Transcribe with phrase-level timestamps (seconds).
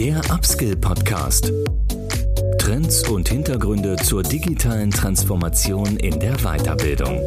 [0.00, 1.52] Der Upskill Podcast.
[2.58, 7.26] Trends und Hintergründe zur digitalen Transformation in der Weiterbildung.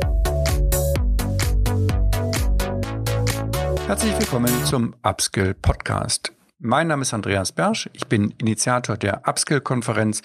[3.85, 6.33] Herzlich willkommen zum Upskill Podcast.
[6.57, 7.91] Mein Name ist Andreas Bersch.
[7.93, 10.23] Ich bin Initiator der Upskill-Konferenz,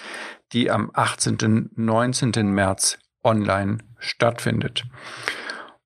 [0.54, 1.36] die am 18.
[1.42, 2.30] und 19.
[2.50, 4.84] März online stattfindet.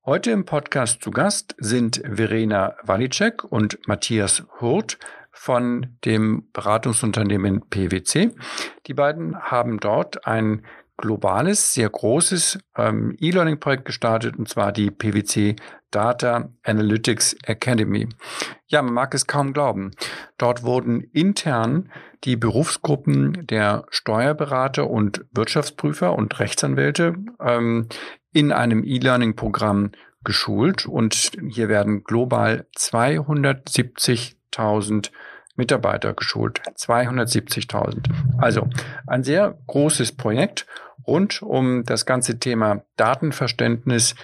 [0.07, 4.99] Heute im Podcast zu Gast sind Verena Walicek und Matthias Hurt
[5.33, 8.31] von dem Beratungsunternehmen PwC.
[8.87, 10.63] Die beiden haben dort ein
[10.97, 15.57] globales, sehr großes ähm, E-Learning-Projekt gestartet, und zwar die PwC
[15.91, 18.09] Data Analytics Academy.
[18.67, 19.91] Ja, man mag es kaum glauben.
[20.39, 21.91] Dort wurden intern
[22.25, 27.89] die Berufsgruppen der Steuerberater und Wirtschaftsprüfer und Rechtsanwälte ähm,
[28.33, 29.91] in einem E-Learning-Programm
[30.25, 32.67] geschult und hier werden global
[34.53, 35.11] 270.000
[35.57, 36.61] Mitarbeiter geschult.
[36.77, 38.09] 270.000.
[38.39, 38.69] Also
[39.07, 40.67] ein sehr großes Projekt
[41.07, 44.15] rund um das ganze Thema Datenverständnis,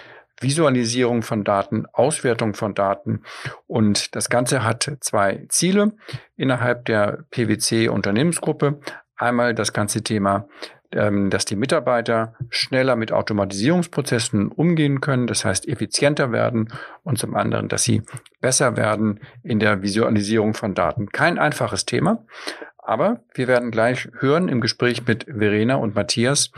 [0.41, 3.23] Visualisierung von Daten, Auswertung von Daten.
[3.67, 5.91] Und das Ganze hat zwei Ziele
[6.37, 8.79] innerhalb der PwC Unternehmensgruppe.
[9.17, 10.47] Einmal das ganze Thema
[10.91, 16.69] dass die Mitarbeiter schneller mit Automatisierungsprozessen umgehen können, das heißt effizienter werden
[17.03, 18.01] und zum anderen, dass sie
[18.41, 21.09] besser werden in der Visualisierung von Daten.
[21.09, 22.25] Kein einfaches Thema,
[22.89, 26.49] aber wir werden gleich hören im Gespräch mit Verena und Matthias,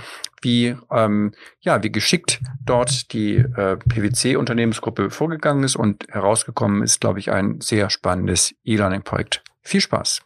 [0.42, 7.20] wie, ähm, ja, wie geschickt dort die äh, PwC-Unternehmensgruppe vorgegangen ist und herausgekommen ist, glaube
[7.20, 9.44] ich, ein sehr spannendes E-Learning-Projekt.
[9.62, 10.22] Viel Spaß!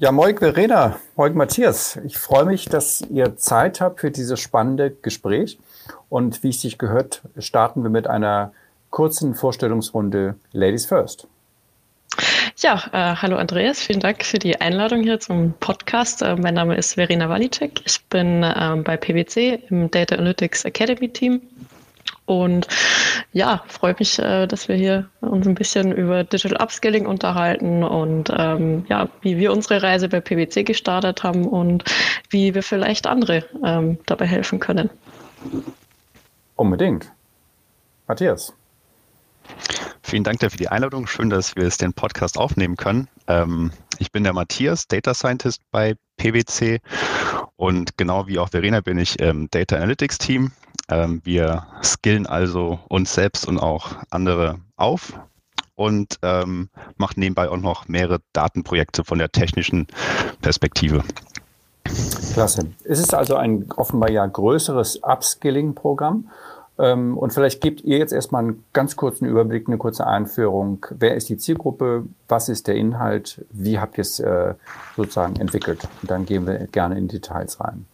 [0.00, 4.90] Ja, Moik Verena, Moik Matthias, ich freue mich, dass ihr Zeit habt für dieses spannende
[4.90, 5.58] Gespräch.
[6.08, 8.54] Und wie es sich gehört, starten wir mit einer
[8.88, 11.26] kurzen Vorstellungsrunde Ladies First.
[12.56, 16.22] Ja, äh, hallo Andreas, vielen Dank für die Einladung hier zum Podcast.
[16.22, 17.82] Äh, mein Name ist Verena Walicek.
[17.84, 21.42] Ich bin äh, bei PwC im Data Analytics Academy Team
[22.30, 22.68] und
[23.32, 28.32] ja, freue mich, äh, dass wir hier uns ein bisschen über Digital Upskilling unterhalten und
[28.36, 31.82] ähm, ja, wie wir unsere Reise bei PwC gestartet haben und
[32.28, 34.90] wie wir vielleicht andere ähm, dabei helfen können.
[36.54, 37.10] Unbedingt.
[38.06, 38.52] Matthias.
[40.00, 41.08] Vielen Dank für die Einladung.
[41.08, 43.08] Schön, dass wir jetzt den Podcast aufnehmen können.
[43.26, 46.78] Ähm, ich bin der Matthias, Data Scientist bei PwC
[47.56, 50.52] und genau wie auch Verena bin ich im Data Analytics Team.
[50.90, 55.14] Ähm, wir skillen also uns selbst und auch andere auf
[55.76, 59.86] und ähm, machen nebenbei auch noch mehrere Datenprojekte von der technischen
[60.42, 61.02] Perspektive.
[62.34, 62.66] Klasse.
[62.84, 66.28] Es ist also ein offenbar ja größeres Upskilling-Programm.
[66.78, 70.86] Ähm, und vielleicht gebt ihr jetzt erstmal einen ganz kurzen Überblick, eine kurze Einführung.
[70.90, 72.04] Wer ist die Zielgruppe?
[72.28, 73.44] Was ist der Inhalt?
[73.50, 74.54] Wie habt ihr es äh,
[74.96, 75.86] sozusagen entwickelt?
[76.02, 77.86] Und dann gehen wir gerne in Details rein.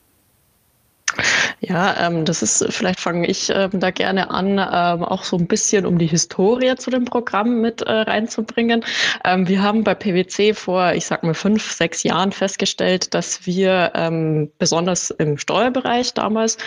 [1.60, 5.46] Ja, ähm, das ist, vielleicht fange ich ähm, da gerne an, ähm, auch so ein
[5.46, 8.84] bisschen um die Historie zu dem Programm mit äh, reinzubringen.
[9.24, 13.92] Ähm, wir haben bei PwC vor, ich sag mal, fünf, sechs Jahren festgestellt, dass wir
[13.94, 16.58] ähm, besonders im Steuerbereich damals,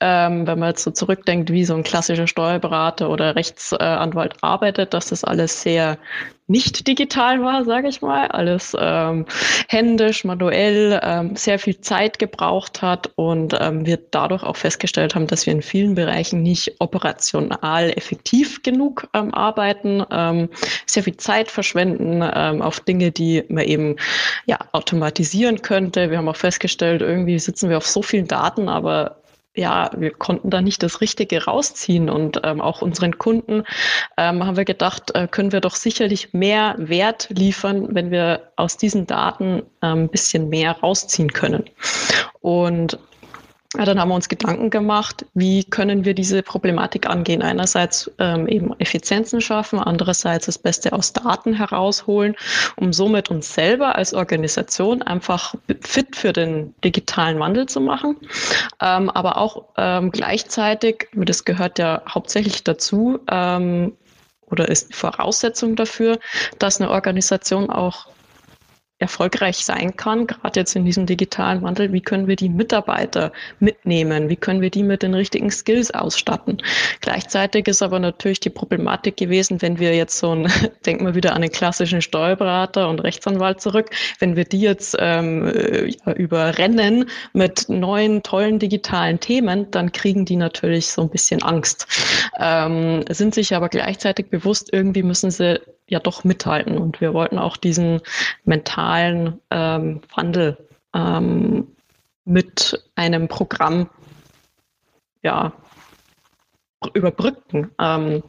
[0.00, 5.08] ähm, wenn man jetzt so zurückdenkt, wie so ein klassischer Steuerberater oder Rechtsanwalt arbeitet, dass
[5.08, 5.98] das alles sehr
[6.48, 9.26] nicht digital war, sage ich mal, alles ähm,
[9.68, 15.26] händisch, manuell, ähm, sehr viel Zeit gebraucht hat und ähm, wir dadurch auch festgestellt haben,
[15.26, 20.48] dass wir in vielen Bereichen nicht operational effektiv genug ähm, arbeiten, ähm,
[20.86, 23.96] sehr viel Zeit verschwenden ähm, auf Dinge, die man eben
[24.46, 26.10] ja automatisieren könnte.
[26.10, 29.16] Wir haben auch festgestellt, irgendwie sitzen wir auf so vielen Daten, aber
[29.56, 32.08] ja, wir konnten da nicht das Richtige rausziehen.
[32.08, 33.64] Und ähm, auch unseren Kunden
[34.16, 38.76] ähm, haben wir gedacht, äh, können wir doch sicherlich mehr Wert liefern, wenn wir aus
[38.76, 41.64] diesen Daten ein ähm, bisschen mehr rausziehen können.
[42.40, 42.98] Und
[43.74, 47.42] ja, dann haben wir uns Gedanken gemacht, wie können wir diese Problematik angehen.
[47.42, 52.36] Einerseits ähm, eben Effizienzen schaffen, andererseits das Beste aus Daten herausholen,
[52.76, 58.16] um somit uns selber als Organisation einfach fit für den digitalen Wandel zu machen.
[58.80, 63.92] Ähm, aber auch ähm, gleichzeitig, das gehört ja hauptsächlich dazu, ähm,
[64.48, 66.18] oder ist Voraussetzung dafür,
[66.58, 68.06] dass eine Organisation auch
[68.98, 74.30] erfolgreich sein kann, gerade jetzt in diesem digitalen Wandel, wie können wir die Mitarbeiter mitnehmen,
[74.30, 76.62] wie können wir die mit den richtigen Skills ausstatten.
[77.02, 80.50] Gleichzeitig ist aber natürlich die Problematik gewesen, wenn wir jetzt so ein,
[80.86, 85.46] denken wir wieder an den klassischen Steuerberater und Rechtsanwalt zurück, wenn wir die jetzt ähm,
[86.16, 91.86] überrennen mit neuen, tollen digitalen Themen, dann kriegen die natürlich so ein bisschen Angst,
[92.38, 96.78] ähm, sind sich aber gleichzeitig bewusst, irgendwie müssen sie ja doch mithalten.
[96.78, 98.00] Und wir wollten auch diesen
[98.44, 100.56] mentalen ähm, Wandel
[100.94, 101.68] ähm,
[102.24, 103.88] mit einem Programm
[105.22, 105.52] ja,
[106.94, 107.70] überbrücken.
[107.80, 108.22] Ähm,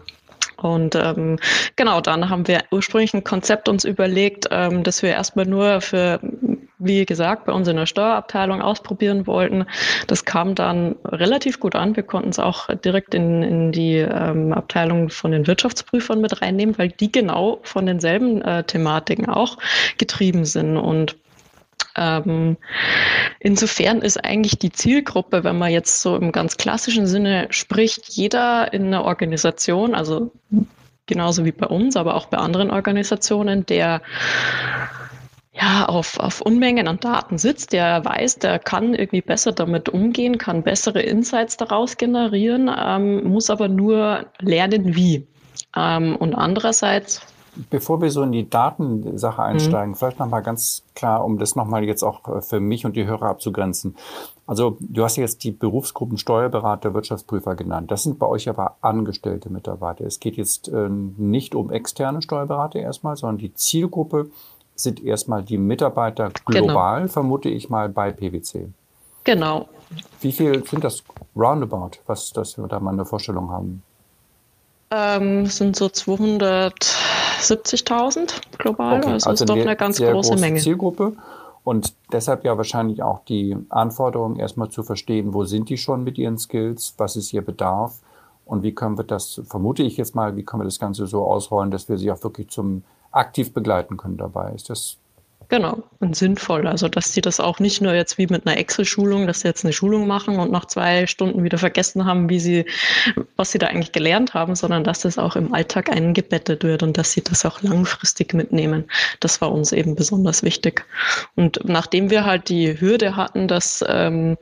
[0.57, 1.37] und ähm,
[1.75, 6.19] genau, dann haben wir ursprünglich ein Konzept uns überlegt, ähm, dass wir erstmal nur für,
[6.79, 9.65] wie gesagt, bei uns in der Steuerabteilung ausprobieren wollten.
[10.05, 11.95] Das kam dann relativ gut an.
[11.95, 16.77] Wir konnten es auch direkt in, in die ähm, Abteilung von den Wirtschaftsprüfern mit reinnehmen,
[16.77, 19.57] weil die genau von denselben äh, Thematiken auch
[19.97, 20.77] getrieben sind.
[20.77, 21.15] Und
[21.95, 22.57] ähm,
[23.39, 28.71] insofern ist eigentlich die Zielgruppe, wenn man jetzt so im ganz klassischen Sinne spricht, jeder
[28.71, 30.31] in einer Organisation, also
[31.07, 34.01] genauso wie bei uns, aber auch bei anderen Organisationen, der
[35.59, 40.37] ja, auf, auf Unmengen an Daten sitzt, der weiß, der kann irgendwie besser damit umgehen,
[40.37, 45.27] kann bessere Insights daraus generieren, ähm, muss aber nur lernen, wie.
[45.75, 47.21] Ähm, und andererseits
[47.71, 49.47] Bevor wir so in die Datensache mhm.
[49.47, 49.95] einsteigen, mhm.
[49.95, 53.23] vielleicht nochmal ganz klar, um das nochmal jetzt auch äh, für mich und die Hörer
[53.23, 53.95] abzugrenzen.
[54.45, 57.89] Also du hast jetzt die Berufsgruppen Steuerberater, Wirtschaftsprüfer genannt.
[57.89, 60.05] Das sind bei euch aber angestellte Mitarbeiter.
[60.05, 64.29] Es geht jetzt äh, nicht um externe Steuerberater erstmal, sondern die Zielgruppe
[64.79, 67.11] sind erstmal die Mitarbeiter global, genau.
[67.11, 68.69] vermute ich mal, bei PwC.
[69.23, 69.67] Genau.
[70.21, 71.03] Wie viel sind das
[71.35, 73.81] roundabout, was, dass wir da mal eine Vorstellung haben?
[74.89, 78.99] Ähm, sind so 270.000 global.
[78.99, 80.59] Okay, also, also ist doch eine ganz große, große Menge.
[80.59, 81.13] Zielgruppe.
[81.63, 86.17] Und deshalb ja wahrscheinlich auch die Anforderung, erstmal zu verstehen, wo sind die schon mit
[86.17, 87.99] ihren Skills, was ist ihr Bedarf
[88.45, 91.25] und wie können wir das, vermute ich jetzt mal, wie können wir das Ganze so
[91.25, 94.51] ausrollen, dass wir sie auch wirklich zum aktiv begleiten können dabei.
[94.53, 94.97] Ist das
[95.49, 96.67] Genau, und sinnvoll.
[96.67, 99.63] Also, dass sie das auch nicht nur jetzt wie mit einer Excel-Schulung, dass sie jetzt
[99.63, 102.65] eine Schulung machen und nach zwei Stunden wieder vergessen haben, wie sie,
[103.37, 106.97] was sie da eigentlich gelernt haben, sondern dass das auch im Alltag eingebettet wird und
[106.97, 108.89] dass sie das auch langfristig mitnehmen.
[109.21, 110.85] Das war uns eben besonders wichtig.
[111.37, 114.37] Und nachdem wir halt die Hürde hatten, dass, ähm,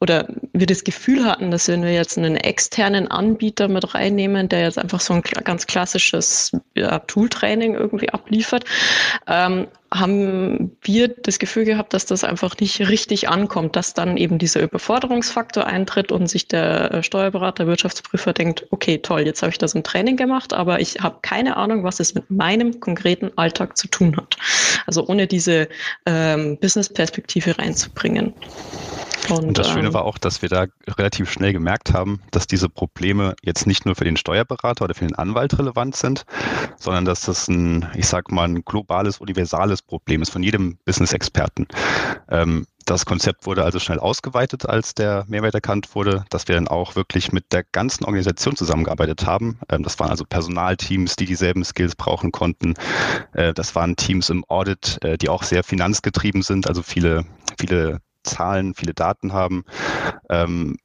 [0.00, 4.62] oder wir das Gefühl hatten, dass wenn wir jetzt einen externen Anbieter mit reinnehmen, der
[4.62, 8.64] jetzt einfach so ein ganz klassisches ja, Tool-Training irgendwie abliefert,
[9.26, 14.38] ähm, haben wir das Gefühl gehabt, dass das einfach nicht richtig ankommt, dass dann eben
[14.38, 19.74] dieser Überforderungsfaktor eintritt und sich der Steuerberater, Wirtschaftsprüfer denkt, okay, toll, jetzt habe ich das
[19.74, 23.88] im Training gemacht, aber ich habe keine Ahnung, was es mit meinem konkreten Alltag zu
[23.88, 24.36] tun hat.
[24.86, 25.68] Also ohne diese
[26.06, 28.34] ähm, Business-Perspektive reinzubringen.
[29.30, 32.46] Und, und das Schöne ähm, war auch, dass wir da relativ schnell gemerkt haben, dass
[32.46, 36.24] diese Probleme jetzt nicht nur für den Steuerberater oder für den Anwalt relevant sind,
[36.76, 41.66] sondern dass das ein, ich sag mal, ein globales, universales Problem ist von jedem Business-Experten.
[42.30, 46.68] Ähm, das Konzept wurde also schnell ausgeweitet, als der Mehrwert erkannt wurde, dass wir dann
[46.68, 49.58] auch wirklich mit der ganzen Organisation zusammengearbeitet haben.
[49.68, 52.74] Ähm, das waren also Personalteams, die dieselben Skills brauchen konnten.
[53.34, 57.26] Äh, das waren Teams im Audit, äh, die auch sehr finanzgetrieben sind, also viele,
[57.58, 59.64] viele Zahlen, viele Daten haben.
[60.30, 60.76] Ähm,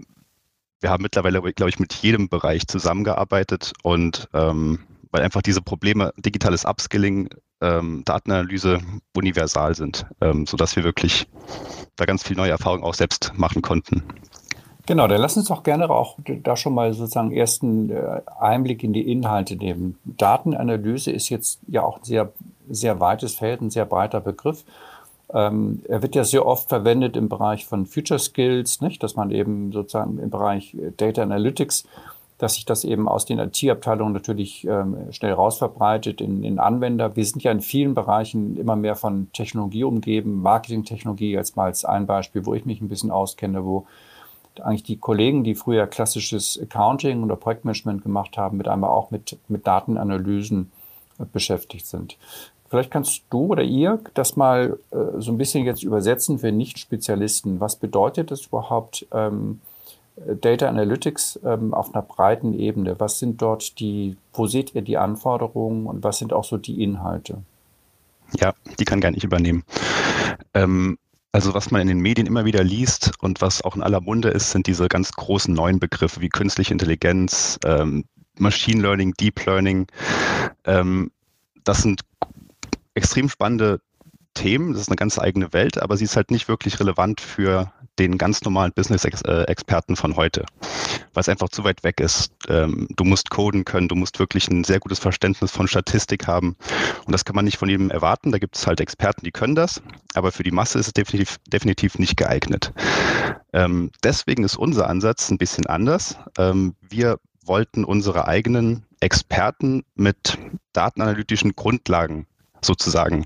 [0.81, 4.80] wir haben mittlerweile, glaube ich, mit jedem Bereich zusammengearbeitet und ähm,
[5.12, 7.30] weil einfach diese Probleme digitales Upskilling,
[7.62, 8.80] ähm, Datenanalyse
[9.16, 11.28] universal sind, ähm, sodass wir wirklich
[11.95, 14.04] da ganz viel neue Erfahrungen auch selbst machen konnten.
[14.86, 18.92] Genau, dann lass uns doch gerne auch da schon mal sozusagen ersten äh, Einblick in
[18.92, 19.98] die Inhalte nehmen.
[20.04, 22.34] Datenanalyse ist jetzt ja auch ein sehr,
[22.69, 24.66] sehr weites Feld, ein sehr breiter Begriff.
[25.33, 29.02] Ähm, er wird ja sehr oft verwendet im Bereich von Future Skills, nicht?
[29.02, 31.85] dass man eben sozusagen im Bereich äh, Data Analytics,
[32.37, 37.16] dass sich das eben aus den IT-Abteilungen natürlich ähm, schnell rausverbreitet in, in Anwender.
[37.16, 41.85] Wir sind ja in vielen Bereichen immer mehr von Technologie umgeben, Marketingtechnologie jetzt mal als
[41.85, 43.85] ein Beispiel, wo ich mich ein bisschen auskenne, wo
[44.61, 49.37] eigentlich die Kollegen, die früher klassisches Accounting oder Projektmanagement gemacht haben, mit einmal auch mit,
[49.47, 50.71] mit Datenanalysen
[51.19, 52.18] äh, beschäftigt sind.
[52.73, 57.59] Vielleicht kannst du oder ihr das mal äh, so ein bisschen jetzt übersetzen für Nicht-Spezialisten.
[57.59, 59.61] Was bedeutet das überhaupt ähm,
[60.42, 62.99] Data Analytics ähm, auf einer breiten Ebene?
[62.99, 66.81] Was sind dort die, wo seht ihr die Anforderungen und was sind auch so die
[66.81, 67.44] Inhalte?
[68.39, 69.63] Ja, die kann gar nicht übernehmen.
[70.56, 70.97] Ähm,
[71.31, 74.30] also was man in den Medien immer wieder liest und was auch in aller Munde
[74.30, 78.06] ist, sind diese ganz großen neuen Begriffe wie künstliche Intelligenz, ähm,
[78.39, 79.85] Machine Learning, Deep Learning.
[80.65, 81.11] Ähm,
[81.63, 82.01] das sind
[82.95, 83.80] extrem spannende
[84.33, 84.73] Themen.
[84.73, 88.18] Das ist eine ganz eigene Welt, aber sie ist halt nicht wirklich relevant für den
[88.18, 90.45] ganz normalen Business-Experten von heute,
[91.14, 92.31] weil es einfach zu weit weg ist.
[92.47, 96.56] Ähm, du musst coden können, du musst wirklich ein sehr gutes Verständnis von Statistik haben.
[97.06, 98.31] Und das kann man nicht von jedem erwarten.
[98.31, 99.81] Da gibt es halt Experten, die können das,
[100.16, 102.73] aber für die Masse ist es definitiv, definitiv nicht geeignet.
[103.54, 106.18] Ähm, deswegen ist unser Ansatz ein bisschen anders.
[106.40, 110.40] Ähm, wir wollten unsere eigenen Experten mit
[110.71, 112.26] datenanalytischen Grundlagen
[112.66, 113.26] sozusagen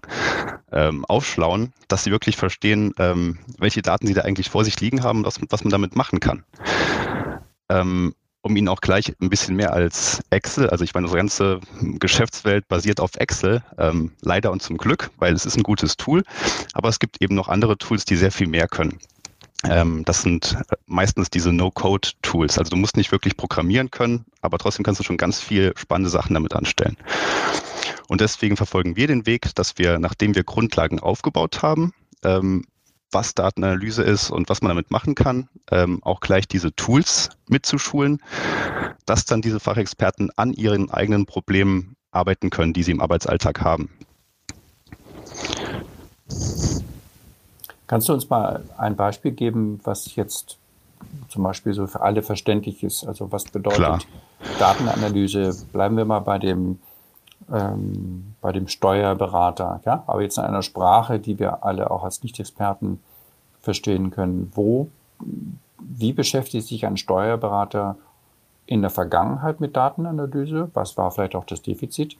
[0.71, 5.03] ähm, aufschlauen, dass sie wirklich verstehen, ähm, welche Daten sie da eigentlich vor sich liegen
[5.03, 6.43] haben und was, was man damit machen kann.
[7.69, 11.59] Ähm, um Ihnen auch gleich ein bisschen mehr als Excel, also ich meine, unsere ganze
[11.99, 16.23] Geschäftswelt basiert auf Excel, ähm, leider und zum Glück, weil es ist ein gutes Tool,
[16.73, 18.99] aber es gibt eben noch andere Tools, die sehr viel mehr können.
[19.63, 22.57] Ähm, das sind meistens diese No-Code-Tools.
[22.57, 26.09] Also du musst nicht wirklich programmieren können, aber trotzdem kannst du schon ganz viel spannende
[26.09, 26.95] Sachen damit anstellen.
[28.07, 32.65] Und deswegen verfolgen wir den Weg, dass wir, nachdem wir Grundlagen aufgebaut haben, ähm,
[33.11, 38.21] was Datenanalyse ist und was man damit machen kann, ähm, auch gleich diese Tools mitzuschulen,
[39.05, 43.89] dass dann diese Fachexperten an ihren eigenen Problemen arbeiten können, die sie im Arbeitsalltag haben.
[47.87, 50.57] Kannst du uns mal ein Beispiel geben, was jetzt
[51.29, 53.05] zum Beispiel so für alle verständlich ist?
[53.05, 53.99] Also was bedeutet Klar.
[54.59, 55.55] Datenanalyse?
[55.71, 56.79] Bleiben wir mal bei dem
[57.51, 62.23] ähm, bei dem Steuerberater, ja, aber jetzt in einer Sprache, die wir alle auch als
[62.23, 62.99] Nicht-Experten
[63.61, 64.51] verstehen können.
[64.53, 64.89] Wo,
[65.79, 67.97] wie beschäftigt sich ein Steuerberater
[68.65, 70.69] in der Vergangenheit mit Datenanalyse?
[70.73, 72.17] Was war vielleicht auch das Defizit?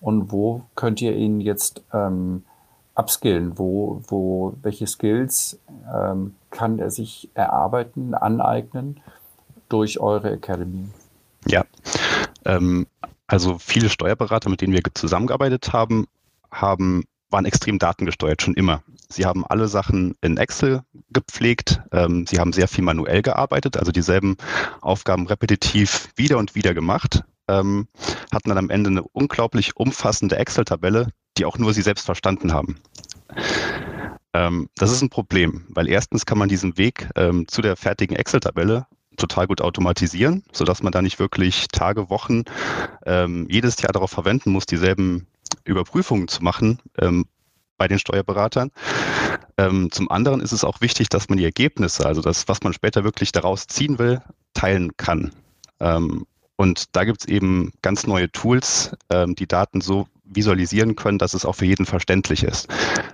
[0.00, 2.44] Und wo könnt ihr ihn jetzt ähm,
[2.94, 3.58] upskillen?
[3.58, 5.58] Wo, wo, welche Skills
[5.92, 9.00] ähm, kann er sich erarbeiten, aneignen
[9.68, 10.88] durch eure Academy?
[11.46, 11.64] Ja,
[12.44, 12.86] ähm,
[13.28, 16.06] also viele Steuerberater, mit denen wir zusammengearbeitet haben,
[16.50, 18.82] haben waren extrem datengesteuert, schon immer.
[19.10, 21.80] Sie haben alle Sachen in Excel gepflegt.
[21.92, 24.36] Ähm, sie haben sehr viel manuell gearbeitet, also dieselben
[24.80, 27.88] Aufgaben repetitiv wieder und wieder gemacht, ähm,
[28.32, 32.80] hatten dann am Ende eine unglaublich umfassende Excel-Tabelle, die auch nur sie selbst verstanden haben.
[34.32, 38.16] Ähm, das ist ein Problem, weil erstens kann man diesen Weg ähm, zu der fertigen
[38.16, 38.86] Excel-Tabelle
[39.18, 42.44] total gut automatisieren, sodass man da nicht wirklich Tage, Wochen
[43.04, 45.26] ähm, jedes Jahr darauf verwenden muss, dieselben
[45.64, 47.26] Überprüfungen zu machen ähm,
[47.76, 48.70] bei den Steuerberatern.
[49.56, 52.72] Ähm, zum anderen ist es auch wichtig, dass man die Ergebnisse, also das, was man
[52.72, 54.20] später wirklich daraus ziehen will,
[54.54, 55.32] teilen kann.
[55.80, 61.18] Ähm, und da gibt es eben ganz neue Tools, ähm, die Daten so visualisieren können,
[61.18, 62.68] dass es auch für jeden verständlich ist.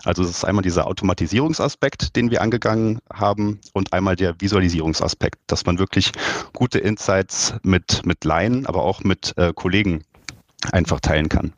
[0.05, 5.65] Also es ist einmal dieser Automatisierungsaspekt, den wir angegangen haben und einmal der Visualisierungsaspekt, dass
[5.67, 6.13] man wirklich
[6.53, 10.05] gute Insights mit, mit Laien, aber auch mit äh, Kollegen
[10.73, 11.53] einfach teilen kann.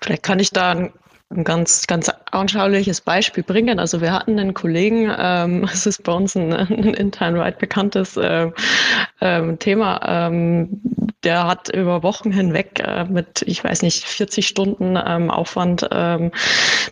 [0.00, 0.92] Vielleicht kann ich da ein
[1.32, 3.78] ein ganz, ganz anschauliches Beispiel bringen.
[3.78, 8.16] Also wir hatten einen Kollegen, ähm, es ist bei uns ein, ein intern weit bekanntes
[8.16, 8.50] äh,
[9.20, 10.80] ähm, Thema, ähm,
[11.22, 16.32] der hat über Wochen hinweg äh, mit, ich weiß nicht, 40 Stunden ähm, Aufwand ähm,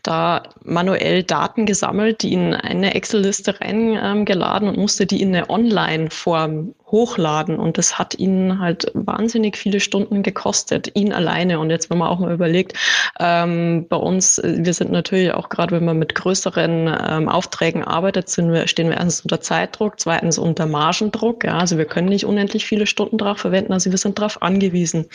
[0.03, 6.75] da manuell Daten gesammelt, die in eine Excel-Liste reingeladen und musste die in eine Online-Form
[6.91, 7.59] hochladen.
[7.59, 11.59] Und das hat ihn halt wahnsinnig viele Stunden gekostet, ihn alleine.
[11.59, 12.75] Und jetzt, wenn man auch mal überlegt,
[13.21, 17.85] ähm, bei uns, äh, wir sind natürlich auch gerade, wenn man mit größeren ähm, Aufträgen
[17.85, 21.45] arbeitet, sind wir, stehen wir erstens unter Zeitdruck, zweitens unter Margendruck.
[21.45, 23.73] Ja, also wir können nicht unendlich viele Stunden drauf verwenden.
[23.73, 25.07] Also wir sind darauf angewiesen,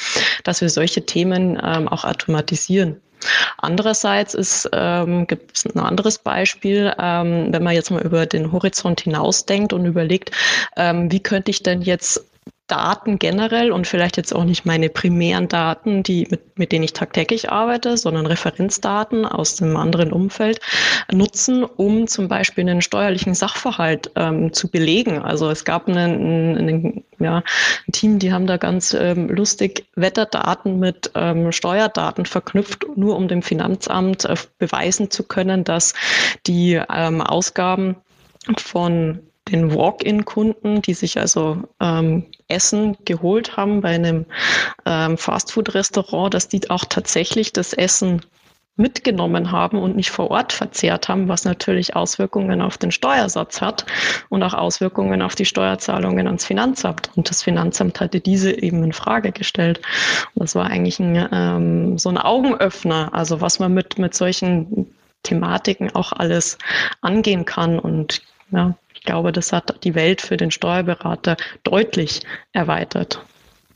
[0.44, 3.02] dass wir solche Themen ähm, auch automatisieren.
[3.58, 9.02] Andererseits ähm, gibt es ein anderes Beispiel, ähm, wenn man jetzt mal über den Horizont
[9.02, 10.32] hinausdenkt und überlegt,
[10.76, 12.26] ähm, wie könnte ich denn jetzt
[12.68, 16.94] Daten generell und vielleicht jetzt auch nicht meine primären Daten, die mit, mit denen ich
[16.94, 20.62] tagtäglich arbeite, sondern Referenzdaten aus einem anderen Umfeld
[21.12, 25.20] nutzen, um zum Beispiel einen steuerlichen Sachverhalt ähm, zu belegen.
[25.20, 27.44] Also es gab einen, einen, ja,
[27.88, 33.28] ein Team, die haben da ganz ähm, lustig Wetterdaten mit ähm, Steuerdaten verknüpft, nur um
[33.28, 35.94] dem Finanzamt äh, beweisen zu können, dass
[36.48, 37.98] die ähm, Ausgaben
[38.58, 39.20] von
[39.54, 44.26] den Walk-in-Kunden, die sich also ähm, Essen geholt haben bei einem
[44.86, 48.22] ähm, Fastfood-Restaurant, dass die auch tatsächlich das Essen
[48.76, 53.86] mitgenommen haben und nicht vor Ort verzehrt haben, was natürlich Auswirkungen auf den Steuersatz hat
[54.30, 57.12] und auch Auswirkungen auf die Steuerzahlungen ans Finanzamt.
[57.16, 59.80] Und das Finanzamt hatte diese eben in Frage gestellt.
[60.34, 64.88] Und das war eigentlich ein, ähm, so ein Augenöffner, also was man mit, mit solchen
[65.22, 66.58] Thematiken auch alles
[67.02, 67.78] angehen kann.
[67.78, 72.22] Und ja, ich glaube, das hat die Welt für den Steuerberater deutlich
[72.54, 73.22] erweitert.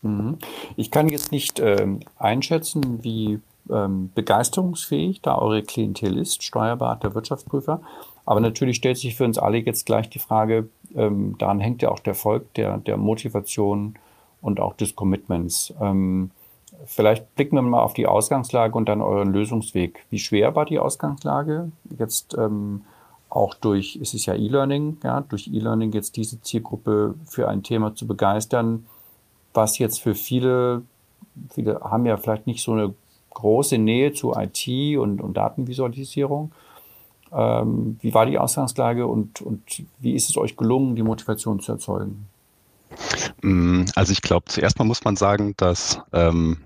[0.01, 0.37] Mhm.
[0.77, 7.81] Ich kann jetzt nicht ähm, einschätzen, wie ähm, begeisterungsfähig da eure Klientel ist, Steuerberater, Wirtschaftsprüfer.
[8.25, 11.89] Aber natürlich stellt sich für uns alle jetzt gleich die Frage, ähm, daran hängt ja
[11.89, 13.95] auch der Erfolg der, der Motivation
[14.39, 15.73] und auch des Commitments.
[15.81, 16.31] Ähm,
[16.85, 20.05] vielleicht blicken wir mal auf die Ausgangslage und dann euren Lösungsweg.
[20.09, 21.73] Wie schwer war die Ausgangslage?
[21.99, 22.83] Jetzt ähm,
[23.37, 27.93] auch durch, es ist ja E-Learning, ja, durch E-Learning jetzt diese Zielgruppe für ein Thema
[27.93, 28.87] zu begeistern,
[29.53, 30.81] was jetzt für viele,
[31.51, 32.95] viele haben ja vielleicht nicht so eine
[33.35, 36.51] große Nähe zu IT und, und Datenvisualisierung.
[37.31, 39.61] Ähm, wie war die Ausgangslage und, und
[39.99, 42.27] wie ist es euch gelungen, die Motivation zu erzeugen?
[43.43, 46.57] Mm, also ich glaube, zuerst mal muss man sagen, dass ähm,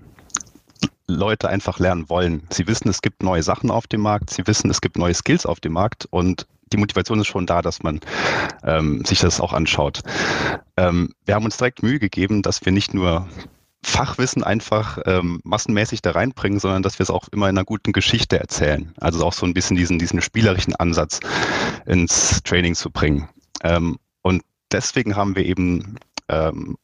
[1.06, 2.44] Leute einfach lernen wollen.
[2.50, 5.44] Sie wissen, es gibt neue Sachen auf dem Markt, sie wissen, es gibt neue Skills
[5.44, 8.00] auf dem Markt und die Motivation ist schon da, dass man
[8.64, 10.00] ähm, sich das auch anschaut.
[10.76, 13.28] Ähm, wir haben uns direkt Mühe gegeben, dass wir nicht nur
[13.84, 17.92] Fachwissen einfach ähm, massenmäßig da reinbringen, sondern dass wir es auch immer in einer guten
[17.92, 18.92] Geschichte erzählen.
[19.00, 21.20] Also auch so ein bisschen diesen, diesen spielerischen Ansatz
[21.84, 23.28] ins Training zu bringen.
[23.64, 25.96] Ähm, und deswegen haben wir eben
[26.28, 26.76] ähm,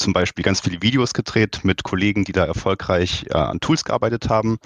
[0.00, 4.28] zum Beispiel ganz viele Videos gedreht mit Kollegen, die da erfolgreich äh, an Tools gearbeitet
[4.28, 4.58] haben,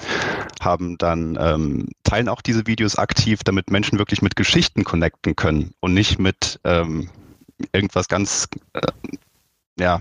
[0.60, 5.74] haben dann ähm, teilen auch diese Videos aktiv, damit Menschen wirklich mit Geschichten connecten können
[5.80, 7.10] und nicht mit ähm,
[7.72, 8.80] irgendwas ganz äh,
[9.78, 10.00] ja,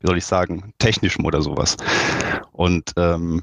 [0.00, 1.76] wie soll ich sagen, technischem oder sowas.
[2.52, 3.42] Und ähm,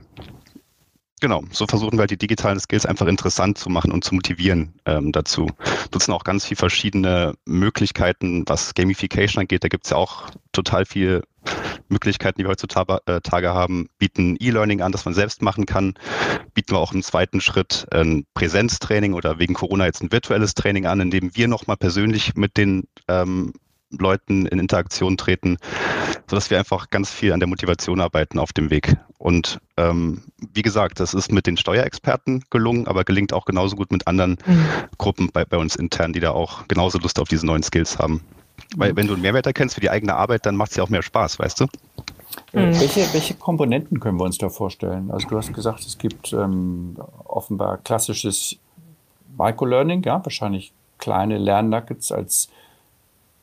[1.20, 4.76] Genau, so versuchen wir halt die digitalen Skills einfach interessant zu machen und zu motivieren
[4.86, 5.48] ähm, dazu.
[5.92, 9.64] Nutzen auch ganz viele verschiedene Möglichkeiten, was Gamification angeht.
[9.64, 11.24] Da gibt es ja auch total viele
[11.90, 13.90] Möglichkeiten, die wir heutzutage äh, haben.
[13.98, 15.96] Bieten E-Learning an, das man selbst machen kann.
[16.54, 20.86] Bieten wir auch im zweiten Schritt ein Präsenztraining oder wegen Corona jetzt ein virtuelles Training
[20.86, 23.54] an, in dem wir nochmal persönlich mit den ähm,
[23.90, 25.58] Leuten in Interaktion treten,
[26.30, 28.98] sodass wir einfach ganz viel an der Motivation arbeiten auf dem Weg.
[29.18, 33.92] Und ähm, wie gesagt, das ist mit den Steuerexperten gelungen, aber gelingt auch genauso gut
[33.92, 34.66] mit anderen mhm.
[34.98, 38.22] Gruppen bei, bei uns intern, die da auch genauso Lust auf diese neuen Skills haben.
[38.76, 40.90] Weil wenn du einen Mehrwert erkennst für die eigene Arbeit, dann macht es ja auch
[40.90, 41.66] mehr Spaß, weißt du?
[42.54, 42.80] Äh, mhm.
[42.80, 45.12] Welche, welche Komponenten können wir uns da vorstellen?
[45.12, 48.58] Also du hast gesagt, es gibt ähm, offenbar klassisches
[49.38, 52.50] Microlearning, ja, wahrscheinlich kleine Lernnuggets als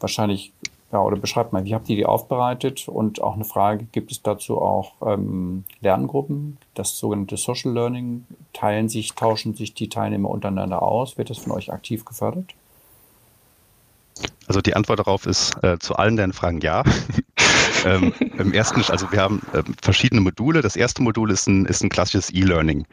[0.00, 0.52] wahrscheinlich,
[0.92, 2.88] ja, oder beschreibt mal, wie habt ihr die aufbereitet?
[2.88, 8.26] Und auch eine Frage, gibt es dazu auch ähm, Lerngruppen, das sogenannte Social Learning?
[8.52, 11.18] Teilen sich, tauschen sich die Teilnehmer untereinander aus?
[11.18, 12.54] Wird das von euch aktiv gefördert?
[14.46, 16.85] Also die Antwort darauf ist äh, zu allen deinen Fragen ja.
[17.85, 20.62] ähm, Im ersten, also wir haben äh, verschiedene Module.
[20.62, 22.87] Das erste Modul ist ein, ist ein klassisches E-Learning,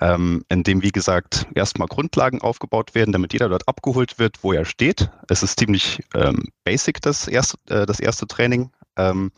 [0.00, 4.52] ähm, in dem, wie gesagt, erstmal Grundlagen aufgebaut werden, damit jeder dort abgeholt wird, wo
[4.52, 5.10] er steht.
[5.28, 8.70] Es ist ziemlich ähm, basic, das erste, äh, das erste Training.
[8.94, 9.32] Ähm,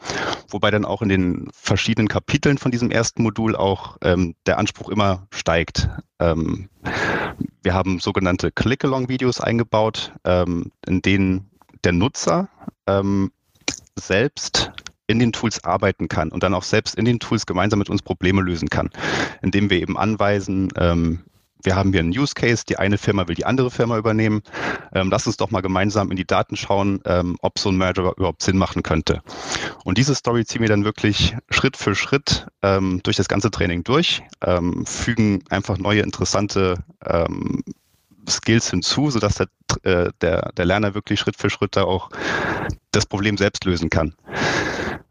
[0.49, 4.89] wobei dann auch in den verschiedenen Kapiteln von diesem ersten Modul auch ähm, der Anspruch
[4.89, 5.89] immer steigt.
[6.19, 6.69] Ähm,
[7.63, 11.51] wir haben sogenannte Click-Along-Videos eingebaut, ähm, in denen
[11.85, 12.49] der Nutzer
[12.89, 13.31] ähm,
[13.99, 14.73] selbst
[15.07, 18.03] in den Tools arbeiten kann und dann auch selbst in den Tools gemeinsam mit uns
[18.03, 18.91] Probleme lösen kann,
[19.43, 21.25] indem wir eben anweisen, ähm,
[21.65, 24.43] wir haben hier einen Use Case, die eine Firma will die andere Firma übernehmen.
[24.93, 28.13] Ähm, lass uns doch mal gemeinsam in die Daten schauen, ähm, ob so ein Merger
[28.17, 29.23] überhaupt Sinn machen könnte.
[29.85, 33.83] Und diese Story ziehen wir dann wirklich Schritt für Schritt ähm, durch das ganze Training
[33.83, 37.63] durch, ähm, fügen einfach neue interessante ähm,
[38.29, 39.49] Skills hinzu, sodass der,
[39.83, 42.11] äh, der, der Lerner wirklich Schritt für Schritt da auch
[42.93, 44.15] das Problem selbst lösen kann.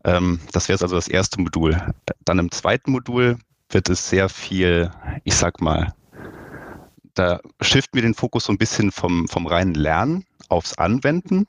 [0.03, 1.81] Ähm, das wäre also das erste Modul.
[2.25, 3.37] Dann im zweiten Modul
[3.69, 4.91] wird es sehr viel,
[5.23, 5.93] ich sag mal,
[7.13, 11.47] da shiften wir den Fokus so ein bisschen vom, vom reinen Lernen aufs Anwenden,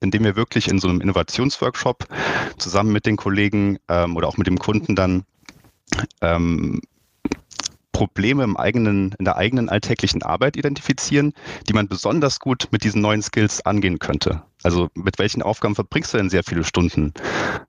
[0.00, 2.06] indem wir wirklich in so einem Innovationsworkshop
[2.58, 5.24] zusammen mit den Kollegen ähm, oder auch mit dem Kunden dann
[6.20, 6.80] ähm,
[7.92, 11.32] Probleme im eigenen, in der eigenen alltäglichen Arbeit identifizieren,
[11.68, 14.42] die man besonders gut mit diesen neuen Skills angehen könnte.
[14.62, 17.12] Also mit welchen Aufgaben verbringst du denn sehr viele Stunden,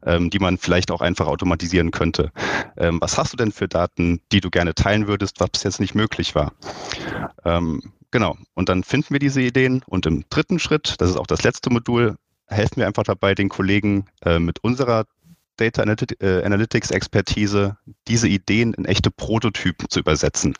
[0.05, 2.31] ähm, die man vielleicht auch einfach automatisieren könnte?
[2.77, 5.79] Ähm, was hast du denn für Daten, die du gerne teilen würdest, was bis jetzt
[5.79, 6.53] nicht möglich war?
[7.45, 8.37] Ähm, genau.
[8.53, 11.69] Und dann finden wir diese Ideen und im dritten Schritt, das ist auch das letzte
[11.69, 15.05] Modul, helfen wir einfach dabei, den Kollegen äh, mit unserer
[15.59, 20.55] Data äh, Analytics Expertise, diese Ideen in echte Prototypen zu übersetzen.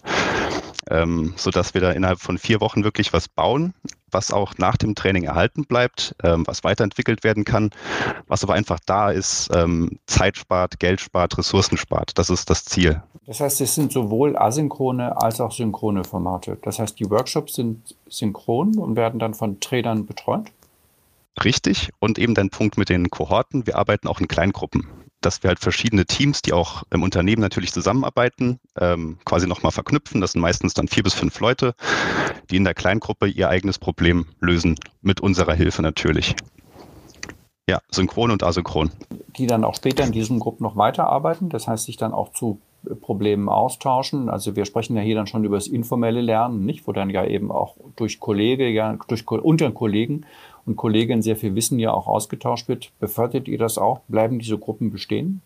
[0.89, 3.73] Ähm, sodass wir da innerhalb von vier Wochen wirklich was bauen,
[4.11, 7.69] was auch nach dem Training erhalten bleibt, ähm, was weiterentwickelt werden kann,
[8.27, 12.17] was aber einfach da ist, ähm, Zeit spart, Geld spart, Ressourcen spart.
[12.17, 13.03] Das ist das Ziel.
[13.27, 16.57] Das heißt, es sind sowohl asynchrone als auch synchrone Formate.
[16.63, 20.51] Das heißt, die Workshops sind synchron und werden dann von Trainern betreut?
[21.43, 21.89] Richtig.
[21.99, 23.65] Und eben dein Punkt mit den Kohorten.
[23.65, 24.87] Wir arbeiten auch in Kleingruppen.
[25.21, 30.21] Dass wir halt verschiedene Teams, die auch im Unternehmen natürlich zusammenarbeiten, ähm, quasi nochmal verknüpfen.
[30.21, 31.73] Das sind meistens dann vier bis fünf Leute,
[32.49, 34.75] die in der Kleingruppe ihr eigenes Problem lösen.
[35.01, 36.35] Mit unserer Hilfe natürlich.
[37.69, 38.91] Ja, synchron und asynchron.
[39.37, 42.59] Die dann auch später in diesen Gruppen noch weiterarbeiten, das heißt, sich dann auch zu
[43.01, 44.29] Problemen austauschen.
[44.29, 47.25] Also wir sprechen ja hier dann schon über das informelle Lernen, nicht, wo dann ja
[47.25, 50.25] eben auch durch Kollege, ja, durch unter Kollegen
[50.69, 52.91] und Kolleginnen sehr viel Wissen ja auch ausgetauscht wird.
[52.99, 54.01] Befördert ihr das auch?
[54.07, 55.41] Bleiben diese Gruppen bestehen?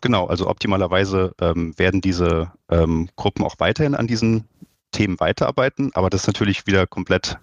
[0.00, 4.44] Genau, also optimalerweise ähm, werden diese ähm, Gruppen auch weiterhin an diesen
[4.92, 7.38] Themen weiterarbeiten, aber das ist natürlich wieder komplett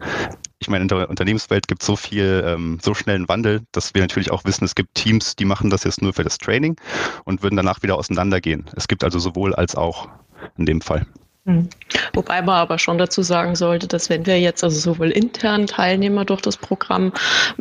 [0.60, 4.02] ich meine, in der Unternehmenswelt gibt es so viel, ähm, so schnellen Wandel, dass wir
[4.02, 6.76] natürlich auch wissen, es gibt Teams, die machen das jetzt nur für das Training
[7.24, 8.65] und würden danach wieder auseinandergehen.
[8.76, 10.08] Es gibt also sowohl als auch
[10.58, 11.06] in dem Fall.
[11.46, 11.70] Hm.
[12.14, 16.26] Wobei man aber schon dazu sagen sollte, dass wenn wir jetzt also sowohl intern Teilnehmer
[16.26, 17.14] durch das Programm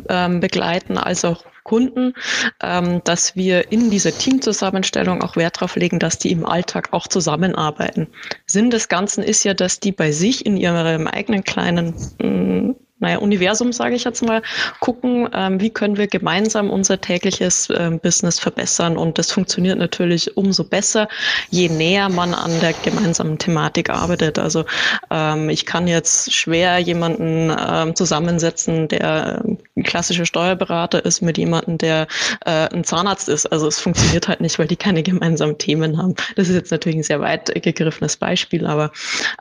[0.09, 2.13] ähm, begleiten, als auch Kunden,
[2.61, 7.07] ähm, dass wir in dieser Teamzusammenstellung auch Wert darauf legen, dass die im Alltag auch
[7.07, 8.07] zusammenarbeiten.
[8.45, 13.17] Sinn des Ganzen ist ja, dass die bei sich in ihrem eigenen kleinen hm, naja,
[13.17, 14.41] Universum, sage ich jetzt mal,
[14.79, 18.95] gucken, ähm, wie können wir gemeinsam unser tägliches ähm, Business verbessern.
[18.97, 21.09] Und das funktioniert natürlich umso besser,
[21.49, 24.39] je näher man an der gemeinsamen Thematik arbeitet.
[24.39, 24.63] Also
[25.11, 29.43] ähm, ich kann jetzt schwer jemanden ähm, zusammensetzen, der
[29.75, 32.07] ein klassischer Steuerberater ist, mit jemandem, der
[32.45, 33.45] äh, ein Zahnarzt ist.
[33.47, 36.15] Also es funktioniert halt nicht, weil die keine gemeinsamen Themen haben.
[36.37, 38.91] Das ist jetzt natürlich ein sehr weit gegriffenes Beispiel, aber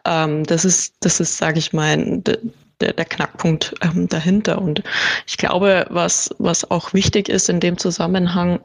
[0.05, 2.21] ähm, das ist, das ist, sage ich mal,
[2.81, 4.61] der, der Knackpunkt ähm, dahinter.
[4.61, 4.83] Und
[5.27, 8.61] ich glaube, was, was auch wichtig ist in dem Zusammenhang,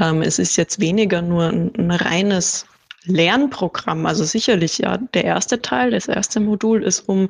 [0.00, 2.66] ähm, es ist jetzt weniger nur ein, ein reines
[3.04, 4.06] Lernprogramm.
[4.06, 7.28] Also sicherlich ja, der erste Teil, das erste Modul ist, um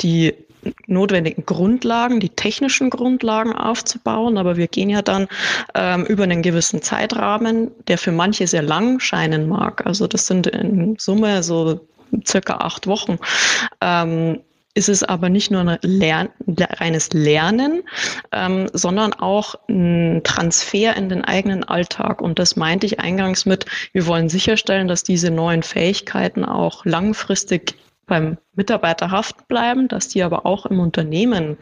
[0.00, 0.34] die
[0.86, 4.38] notwendigen Grundlagen, die technischen Grundlagen aufzubauen.
[4.38, 5.28] Aber wir gehen ja dann
[5.74, 9.86] ähm, über einen gewissen Zeitrahmen, der für manche sehr lang scheinen mag.
[9.86, 11.80] Also das sind in Summe so
[12.26, 13.18] circa acht Wochen.
[13.80, 14.40] Ähm,
[14.74, 17.82] ist es aber nicht nur ein Lern reines Lernen,
[18.32, 22.22] ähm, sondern auch ein Transfer in den eigenen Alltag.
[22.22, 27.74] Und das meinte ich eingangs mit, wir wollen sicherstellen, dass diese neuen Fähigkeiten auch langfristig
[28.06, 31.56] beim Mitarbeiter haften bleiben, dass die aber auch im Unternehmen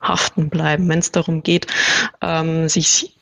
[0.00, 1.66] haften bleiben, wenn es darum geht,
[2.20, 3.16] ähm, sich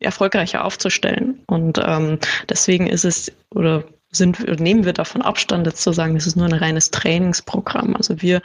[0.00, 1.40] erfolgreicher aufzustellen.
[1.46, 2.18] Und ähm,
[2.48, 6.46] deswegen ist es, oder sind, nehmen wir davon Abstand, jetzt zu sagen, es ist nur
[6.46, 7.94] ein reines Trainingsprogramm.
[7.96, 8.40] Also wir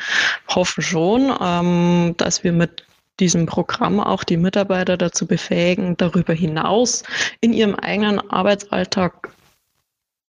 [0.50, 2.86] hoffen schon, ähm, dass wir mit
[3.20, 7.04] diesem Programm auch die Mitarbeiter dazu befähigen, darüber hinaus
[7.42, 9.30] in ihrem eigenen Arbeitsalltag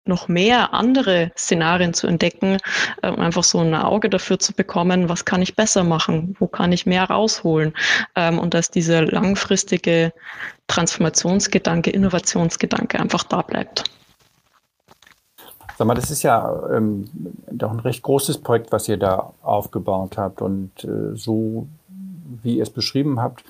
[0.05, 2.57] noch mehr andere Szenarien zu entdecken,
[3.03, 6.71] um einfach so ein Auge dafür zu bekommen, was kann ich besser machen, wo kann
[6.71, 7.73] ich mehr rausholen
[8.15, 10.11] ähm, und dass dieser langfristige
[10.67, 13.83] Transformationsgedanke, Innovationsgedanke einfach da bleibt.
[15.81, 17.05] Sag mal, das ist ja ähm,
[17.49, 20.39] doch ein recht großes Projekt, was ihr da aufgebaut habt.
[20.43, 21.65] Und äh, so
[22.43, 23.43] wie ihr es beschrieben habt,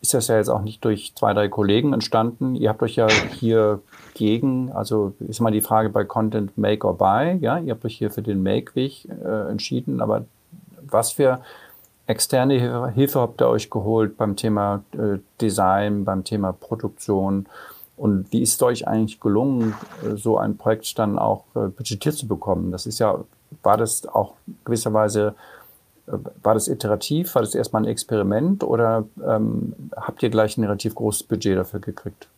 [0.00, 2.54] ist das ja jetzt auch nicht durch zwei, drei Kollegen entstanden.
[2.54, 3.82] Ihr habt euch ja hier
[4.14, 7.98] gegen, also ist mal die Frage bei Content Make or Buy, ja, ihr habt euch
[7.98, 10.24] hier für den Make-Weg äh, entschieden, aber
[10.80, 11.42] was für
[12.06, 17.44] externe Hilfe habt ihr euch geholt beim Thema äh, Design, beim Thema Produktion?
[17.96, 22.14] Und wie ist es euch eigentlich gelungen, äh, so ein Projekt dann auch äh, budgetiert
[22.14, 22.72] zu bekommen?
[22.72, 23.24] Das ist ja,
[23.62, 25.34] war das auch gewisserweise,
[26.06, 30.64] äh, war das iterativ, war das erstmal ein Experiment oder ähm, habt ihr gleich ein
[30.64, 32.28] relativ großes Budget dafür gekriegt?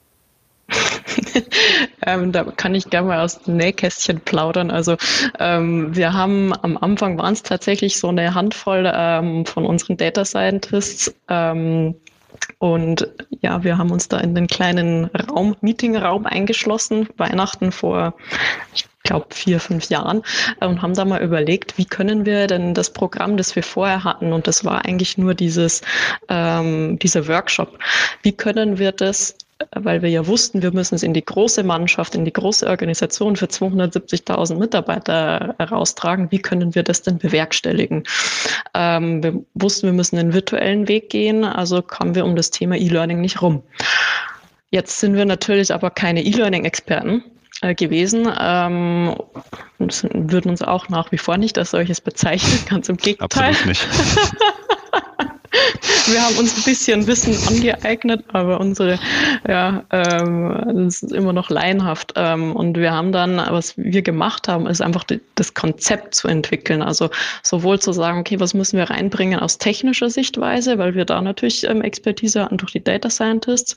[2.06, 4.70] ähm, da kann ich gerne mal aus dem Nähkästchen plaudern.
[4.70, 4.96] Also
[5.38, 10.24] ähm, wir haben am Anfang waren es tatsächlich so eine Handvoll ähm, von unseren Data
[10.24, 11.94] Scientists, ähm,
[12.58, 13.08] und
[13.40, 18.14] ja, wir haben uns da in den kleinen Raum, Meetingraum eingeschlossen, Weihnachten vor,
[18.74, 20.22] ich glaube, vier, fünf Jahren
[20.60, 24.32] und haben da mal überlegt, wie können wir denn das Programm, das wir vorher hatten,
[24.32, 25.82] und das war eigentlich nur dieses,
[26.28, 27.78] ähm, dieser Workshop,
[28.22, 29.36] wie können wir das
[29.74, 33.36] weil wir ja wussten, wir müssen es in die große Mannschaft, in die große Organisation
[33.36, 36.30] für 270.000 Mitarbeiter heraustragen.
[36.30, 38.04] Wie können wir das denn bewerkstelligen?
[38.74, 42.76] Ähm, wir wussten, wir müssen den virtuellen Weg gehen, also kamen wir um das Thema
[42.76, 43.62] E-Learning nicht rum.
[44.70, 47.24] Jetzt sind wir natürlich aber keine E-Learning-Experten
[47.62, 49.16] äh, gewesen ähm,
[49.78, 53.50] und würden uns auch nach wie vor nicht als solches bezeichnen, ganz im Gegenteil.
[53.50, 53.88] Absolut nicht.
[56.06, 58.98] wir haben uns ein bisschen Wissen angeeignet, aber unsere,
[59.46, 62.12] ja, ähm, das ist immer noch laienhaft.
[62.16, 66.28] Ähm, und wir haben dann, was wir gemacht haben, ist einfach die, das Konzept zu
[66.28, 66.82] entwickeln.
[66.82, 67.10] Also
[67.42, 71.64] sowohl zu sagen, okay, was müssen wir reinbringen aus technischer Sichtweise, weil wir da natürlich
[71.64, 73.76] ähm, Expertise hatten durch die Data Scientists.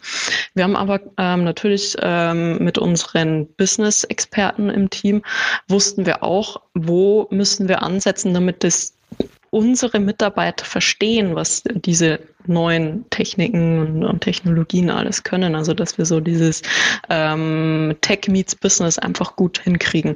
[0.54, 5.22] Wir haben aber ähm, natürlich ähm, mit unseren Business-Experten im Team
[5.68, 8.94] wussten wir auch, wo müssen wir ansetzen, damit das
[9.52, 15.56] unsere Mitarbeiter verstehen, was diese neuen Techniken und, Technologien alles können.
[15.56, 16.62] Also dass wir so dieses
[17.10, 20.16] ähm, Tech meets Business einfach gut hinkriegen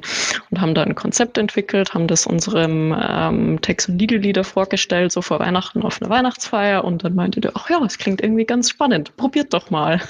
[0.50, 5.12] und haben da ein Konzept entwickelt, haben das unserem ähm, Text und Legal Leader vorgestellt,
[5.12, 8.46] so vor Weihnachten auf einer Weihnachtsfeier und dann meinte der, ach ja, es klingt irgendwie
[8.46, 10.00] ganz spannend, probiert doch mal.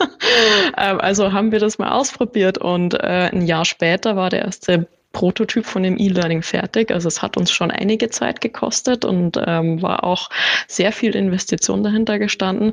[0.78, 4.88] ähm, also haben wir das mal ausprobiert und äh, ein Jahr später war der erste
[5.12, 6.90] Prototyp von dem E-Learning fertig.
[6.90, 10.30] Also es hat uns schon einige Zeit gekostet und ähm, war auch
[10.68, 12.72] sehr viel Investition dahinter gestanden.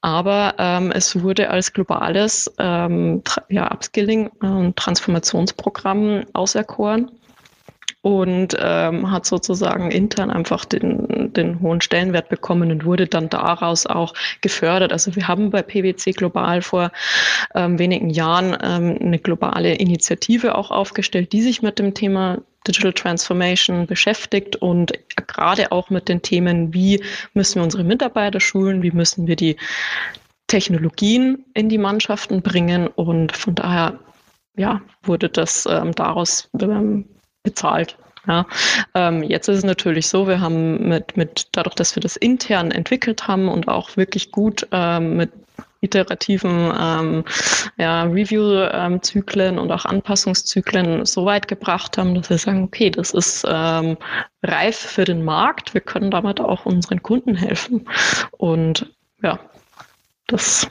[0.00, 7.10] Aber ähm, es wurde als globales ähm, ja, Upskilling und Transformationsprogramm auserkoren
[8.04, 13.86] und ähm, hat sozusagen intern einfach den, den hohen Stellenwert bekommen und wurde dann daraus
[13.86, 14.12] auch
[14.42, 14.92] gefördert.
[14.92, 16.92] Also wir haben bei PwC Global vor
[17.54, 22.92] ähm, wenigen Jahren ähm, eine globale Initiative auch aufgestellt, die sich mit dem Thema Digital
[22.92, 24.92] Transformation beschäftigt und
[25.26, 29.56] gerade auch mit den Themen, wie müssen wir unsere Mitarbeiter schulen, wie müssen wir die
[30.46, 33.98] Technologien in die Mannschaften bringen und von daher
[34.56, 37.06] ja, wurde das ähm, daraus ähm,
[37.44, 37.96] bezahlt.
[38.26, 38.46] Ja,
[38.94, 42.70] ähm, jetzt ist es natürlich so, wir haben mit, mit, dadurch, dass wir das intern
[42.70, 45.30] entwickelt haben und auch wirklich gut ähm, mit
[45.84, 47.24] iterativen ähm,
[47.76, 53.44] ja, Review-Zyklen und auch Anpassungszyklen so weit gebracht haben, dass wir sagen, okay, das ist
[53.46, 53.98] ähm,
[54.42, 57.86] reif für den Markt, wir können damit auch unseren Kunden helfen.
[58.38, 58.90] Und
[59.22, 59.38] ja,
[60.26, 60.66] das.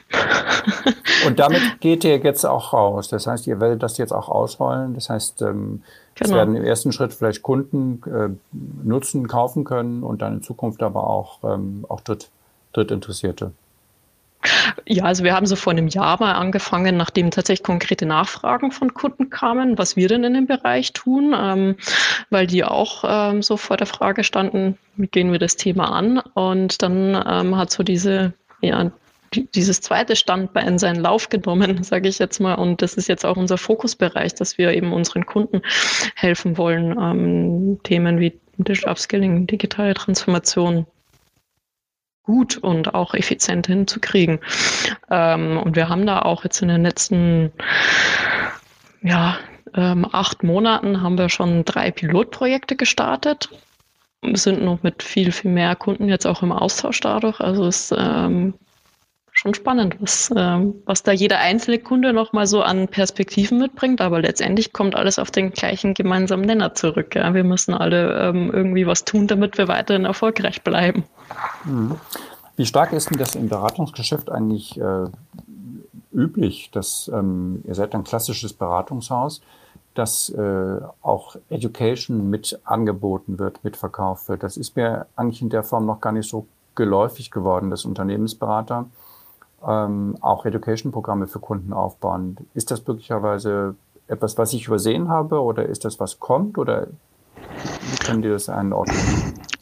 [1.28, 3.08] und damit geht ihr jetzt auch raus.
[3.10, 4.94] Das heißt, ihr werdet das jetzt auch ausrollen.
[4.94, 5.84] Das heißt, ähm,
[6.16, 6.30] Genau.
[6.30, 8.30] Es werden im ersten Schritt vielleicht Kunden äh,
[8.86, 12.30] nutzen, kaufen können und dann in Zukunft aber auch, ähm, auch Dritt,
[12.74, 13.52] Drittinteressierte.
[14.86, 18.94] Ja, also wir haben so vor einem Jahr mal angefangen, nachdem tatsächlich konkrete Nachfragen von
[18.94, 21.78] Kunden kamen, was wir denn in dem Bereich tun, ähm,
[22.30, 26.20] weil die auch ähm, so vor der Frage standen, wie gehen wir das Thema an?
[26.34, 28.92] Und dann ähm, hat so diese ja,
[29.34, 32.56] dieses zweite Standbein seinen Lauf genommen, sage ich jetzt mal.
[32.56, 35.62] Und das ist jetzt auch unser Fokusbereich, dass wir eben unseren Kunden
[36.16, 40.86] helfen wollen, ähm, Themen wie Digital Upskilling, digitale Transformation
[42.24, 44.40] gut und auch effizient hinzukriegen.
[45.10, 47.52] Ähm, und wir haben da auch jetzt in den letzten
[49.02, 49.38] ja,
[49.76, 53.50] ähm, acht Monaten haben wir schon drei Pilotprojekte gestartet.
[54.22, 57.42] Wir sind noch mit viel, viel mehr Kunden jetzt auch im Austausch dadurch.
[57.42, 58.54] Also es ähm,
[59.34, 64.22] schon spannend, was, ähm, was da jeder einzelne Kunde nochmal so an Perspektiven mitbringt, aber
[64.22, 67.16] letztendlich kommt alles auf den gleichen gemeinsamen Nenner zurück.
[67.16, 67.34] Ja?
[67.34, 71.04] Wir müssen alle ähm, irgendwie was tun, damit wir weiterhin erfolgreich bleiben.
[71.66, 71.96] Mhm.
[72.56, 75.06] Wie stark ist denn das im Beratungsgeschäft eigentlich äh,
[76.14, 79.42] üblich, dass ähm, ihr seid ein klassisches Beratungshaus,
[79.96, 84.44] dass äh, auch Education mit angeboten wird, mitverkauft wird.
[84.44, 88.86] Das ist mir eigentlich in der Form noch gar nicht so geläufig geworden, dass Unternehmensberater
[89.68, 92.38] ähm, auch Education-Programme für Kunden aufbauen.
[92.54, 93.76] Ist das möglicherweise
[94.08, 96.88] etwas, was ich übersehen habe oder ist das, was kommt oder
[97.36, 98.98] wie können die das einordnen?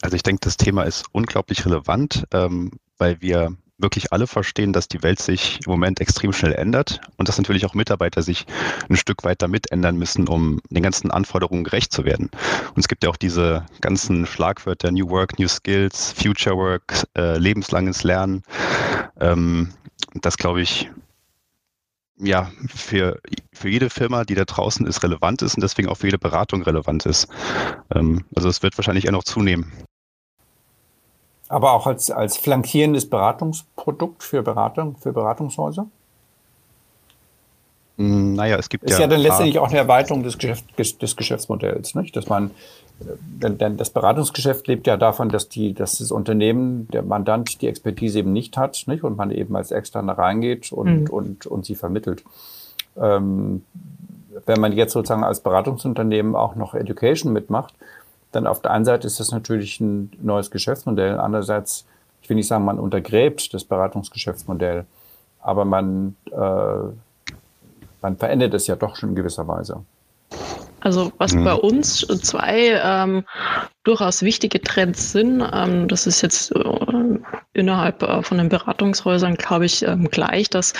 [0.02, 4.88] Also ich denke, das Thema ist unglaublich relevant, ähm, weil wir wirklich alle verstehen, dass
[4.88, 8.46] die Welt sich im Moment extrem schnell ändert und dass natürlich auch Mitarbeiter sich
[8.88, 12.30] ein Stück weit damit ändern müssen, um den ganzen Anforderungen gerecht zu werden.
[12.74, 17.38] Und es gibt ja auch diese ganzen Schlagwörter New Work, New Skills, Future Work, äh,
[17.38, 18.42] lebenslanges Lernen.
[19.20, 19.72] Ähm,
[20.14, 20.90] das glaube ich,
[22.18, 23.20] ja, für,
[23.52, 26.62] für jede Firma, die da draußen ist, relevant ist und deswegen auch für jede Beratung
[26.62, 27.28] relevant ist.
[27.94, 29.72] Ähm, also es wird wahrscheinlich eher noch zunehmen.
[31.52, 35.86] Aber auch als, als flankierendes Beratungsprodukt für Beratung, für Beratungshäuser?
[37.98, 38.96] Hm, naja, es gibt ist ja.
[38.96, 42.16] Ist ja dann letztendlich auch eine Erweiterung des, Geschäft, des Geschäftsmodells, nicht?
[42.16, 42.52] Dass man,
[43.00, 47.68] denn, denn das Beratungsgeschäft lebt ja davon, dass die, dass das Unternehmen, der Mandant die
[47.68, 49.04] Expertise eben nicht hat, nicht?
[49.04, 51.10] Und man eben als Externer reingeht und, mhm.
[51.10, 52.24] und, und sie vermittelt.
[52.96, 53.62] Ähm,
[54.46, 57.74] wenn man jetzt sozusagen als Beratungsunternehmen auch noch Education mitmacht,
[58.32, 61.86] dann auf der einen Seite ist das natürlich ein neues Geschäftsmodell, andererseits,
[62.20, 64.84] ich will nicht sagen, man untergräbt das Beratungsgeschäftsmodell,
[65.40, 66.92] aber man äh,
[68.02, 69.84] man verändert es ja doch schon in gewisser Weise.
[70.80, 71.44] Also was mhm.
[71.44, 73.24] bei uns zwei ähm,
[73.84, 77.18] durchaus wichtige Trends sind, ähm, das ist jetzt äh,
[77.52, 80.72] innerhalb äh, von den Beratungshäusern, glaube ich, ähm, gleich, dass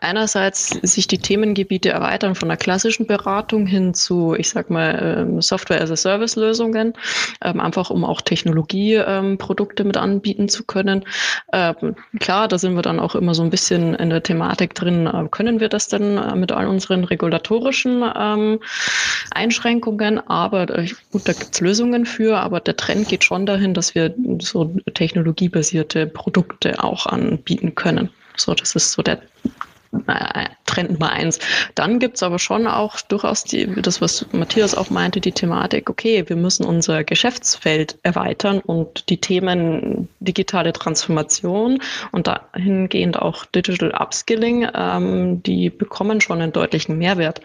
[0.00, 5.40] einerseits sich die Themengebiete erweitern von der klassischen Beratung hin zu, ich sag mal, ähm,
[5.40, 6.94] Software-as-a-Service-Lösungen,
[7.44, 11.04] ähm, einfach um auch Technologieprodukte mit anbieten zu können.
[12.20, 15.28] Klar, da sind wir dann auch immer so ein bisschen in der Thematik drin, äh,
[15.30, 18.02] können wir das denn mit all unseren regulatorischen
[19.30, 20.66] Einschränkungen, aber
[21.12, 24.74] gut, da gibt es Lösungen für, aber der Trend geht schon dahin, dass wir so
[24.94, 28.08] technologiebasierte Produkte auch anbieten können.
[28.36, 29.20] So, das ist so der
[30.66, 31.38] Trend Nummer eins.
[31.74, 36.24] Dann gibt's aber schon auch durchaus die, das, was Matthias auch meinte, die Thematik, okay,
[36.28, 41.80] wir müssen unser Geschäftsfeld erweitern und die Themen digitale Transformation
[42.12, 47.40] und dahingehend auch Digital Upskilling, ähm, die bekommen schon einen deutlichen Mehrwert.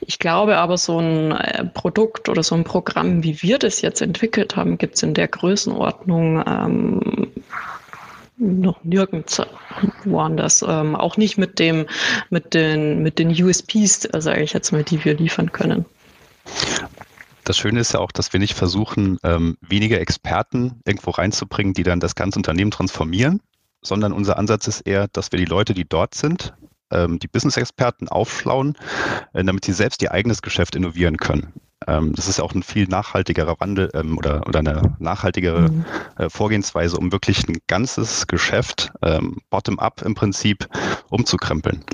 [0.00, 4.00] Ich glaube aber, so ein äh, Produkt oder so ein Programm, wie wir das jetzt
[4.00, 7.32] entwickelt haben, gibt's in der Größenordnung ähm,
[8.36, 9.40] noch nirgends
[10.04, 10.64] woanders.
[10.66, 11.86] Ähm, auch nicht mit dem,
[12.30, 15.84] mit den, mit den USPs, äh, sage ich jetzt mal, die wir liefern können.
[17.44, 21.82] Das Schöne ist ja auch, dass wir nicht versuchen, ähm, weniger Experten irgendwo reinzubringen, die
[21.82, 23.40] dann das ganze Unternehmen transformieren,
[23.82, 26.54] sondern unser Ansatz ist eher, dass wir die Leute, die dort sind,
[26.90, 28.78] ähm, die Business-Experten aufschlauen,
[29.34, 31.52] äh, damit sie selbst ihr eigenes Geschäft innovieren können.
[31.86, 35.84] Ähm, das ist ja auch ein viel nachhaltigerer Wandel ähm, oder, oder eine nachhaltigere mhm.
[36.18, 40.68] äh, Vorgehensweise, um wirklich ein ganzes Geschäft ähm, bottom-up im Prinzip
[41.10, 41.84] umzukrempeln.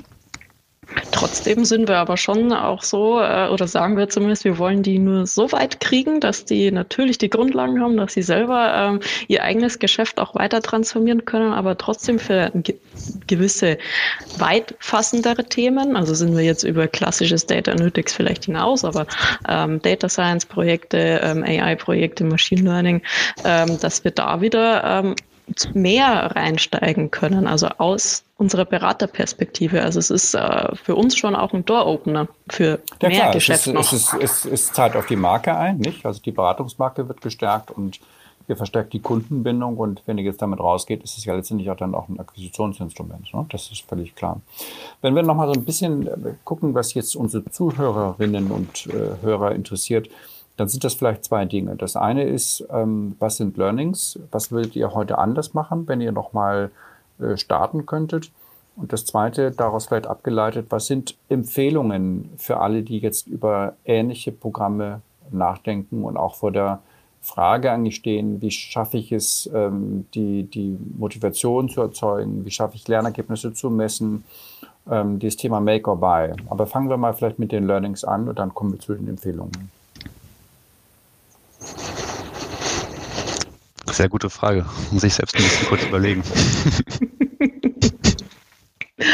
[1.11, 4.99] Trotzdem sind wir aber schon auch so, äh, oder sagen wir zumindest, wir wollen die
[4.99, 9.43] nur so weit kriegen, dass die natürlich die Grundlagen haben, dass sie selber ähm, ihr
[9.43, 12.75] eigenes Geschäft auch weiter transformieren können, aber trotzdem für ge
[13.25, 13.77] gewisse
[14.35, 19.07] weitfassendere Themen, also sind wir jetzt über klassisches Data Analytics vielleicht hinaus, aber
[19.47, 23.01] ähm, Data Science Projekte, ähm, AI Projekte, Machine Learning,
[23.43, 25.15] dass wir da wieder
[25.73, 29.81] mehr reinsteigen können, also aus unserer Beraterperspektive.
[29.83, 33.61] Also es ist äh, für uns schon auch ein Door-Opener für ja, mehr klar, Geschäft
[33.61, 33.93] es ist, noch.
[33.93, 36.05] Es, ist, es, es zahlt auf die Marke ein, nicht?
[36.05, 37.99] Also die Beratungsmarke wird gestärkt und
[38.47, 41.77] ihr verstärkt die Kundenbindung und wenn ihr jetzt damit rausgeht, ist es ja letztendlich auch
[41.77, 43.33] dann auch ein Akquisitionsinstrument.
[43.33, 43.45] Ne?
[43.49, 44.41] Das ist völlig klar.
[45.01, 49.53] Wenn wir nochmal so ein bisschen äh, gucken, was jetzt unsere Zuhörerinnen und äh, Hörer
[49.53, 50.09] interessiert,
[50.61, 51.75] dann sind das vielleicht zwei Dinge.
[51.75, 54.19] Das eine ist, ähm, was sind Learnings?
[54.29, 56.69] Was würdet ihr heute anders machen, wenn ihr nochmal
[57.19, 58.31] äh, starten könntet?
[58.75, 64.31] Und das zweite, daraus vielleicht abgeleitet, was sind Empfehlungen für alle, die jetzt über ähnliche
[64.31, 66.77] Programme nachdenken und auch vor der
[67.23, 72.75] Frage eigentlich stehen, wie schaffe ich es, ähm, die, die Motivation zu erzeugen, wie schaffe
[72.75, 74.25] ich Lernergebnisse zu messen,
[74.87, 76.33] ähm, dieses Thema Make or Buy.
[76.51, 79.07] Aber fangen wir mal vielleicht mit den Learnings an und dann kommen wir zu den
[79.07, 79.80] Empfehlungen.
[83.91, 84.65] Sehr gute Frage.
[84.91, 86.23] Muss ich selbst ein bisschen kurz überlegen.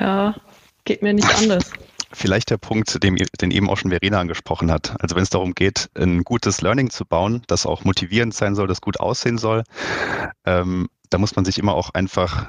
[0.00, 0.34] ja,
[0.84, 1.72] geht mir nicht anders.
[2.12, 4.94] Vielleicht der Punkt, den, den eben auch schon Verena angesprochen hat.
[5.00, 8.68] Also wenn es darum geht, ein gutes Learning zu bauen, das auch motivierend sein soll,
[8.68, 9.64] das gut aussehen soll,
[10.44, 12.46] ähm, da muss man sich immer auch einfach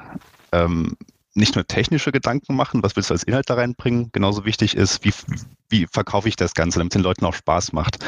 [0.52, 0.96] ähm,
[1.34, 5.04] nicht nur technische Gedanken machen, was willst du als Inhalt da reinbringen, genauso wichtig ist,
[5.04, 5.12] wie,
[5.68, 7.98] wie verkaufe ich das Ganze, damit es den Leuten auch Spaß macht.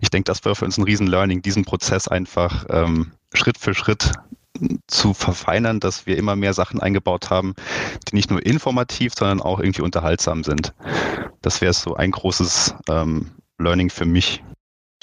[0.00, 4.12] Ich denke, das wäre für uns ein Riesen-Learning, diesen Prozess einfach ähm, Schritt für Schritt
[4.86, 7.54] zu verfeinern, dass wir immer mehr Sachen eingebaut haben,
[8.08, 10.74] die nicht nur informativ, sondern auch irgendwie unterhaltsam sind.
[11.40, 14.42] Das wäre so ein großes ähm, Learning für mich.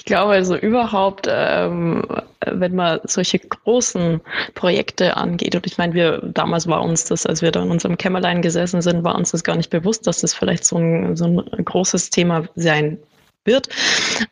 [0.00, 2.02] Ich glaube also überhaupt, ähm,
[2.46, 4.22] wenn man solche großen
[4.54, 7.98] Projekte angeht, und ich meine, wir damals war uns das, als wir da in unserem
[7.98, 11.26] Kämmerlein gesessen sind, war uns das gar nicht bewusst, dass das vielleicht so ein, so
[11.26, 12.96] ein großes Thema sein
[13.44, 13.68] wird,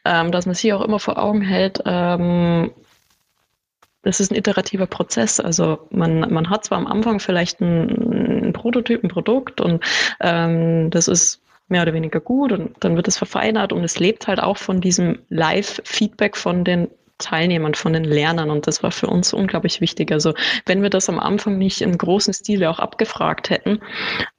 [0.06, 2.70] ähm, dass man sich auch immer vor Augen hält, ähm,
[4.00, 5.38] das ist ein iterativer Prozess.
[5.38, 9.84] Also man, man hat zwar am Anfang vielleicht einen, einen Prototyp, ein Produkt und
[10.20, 14.26] ähm, das ist mehr oder weniger gut und dann wird es verfeinert und es lebt
[14.26, 19.08] halt auch von diesem Live-Feedback von den Teilnehmern, von den Lernern und das war für
[19.08, 20.12] uns unglaublich wichtig.
[20.12, 20.34] Also
[20.66, 23.80] wenn wir das am Anfang nicht im großen Stile auch abgefragt hätten,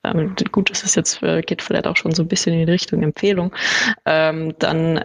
[0.03, 2.71] ähm, gut, das ist jetzt, äh, geht vielleicht auch schon so ein bisschen in die
[2.71, 3.53] Richtung Empfehlung,
[4.05, 5.03] ähm, dann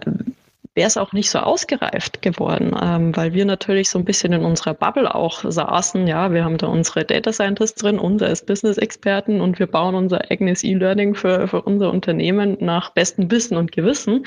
[0.75, 4.45] wäre es auch nicht so ausgereift geworden, ähm, weil wir natürlich so ein bisschen in
[4.45, 6.07] unserer Bubble auch saßen.
[6.07, 10.31] Ja, wir haben da unsere Data Scientists drin, uns als Business-Experten und wir bauen unser
[10.31, 14.25] eigenes E-Learning für, für unser Unternehmen nach bestem Wissen und Gewissen.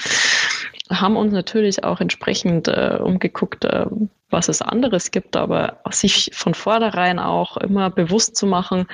[0.89, 3.86] Haben uns natürlich auch entsprechend äh, umgeguckt, äh,
[4.29, 8.88] was es anderes gibt, aber sich von vornherein auch immer bewusst zu machen,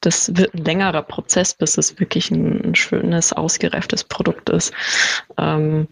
[0.00, 4.72] das wird ein längerer Prozess, bis es wirklich ein, ein schönes, ausgereiftes Produkt ist.
[5.38, 5.88] Ähm,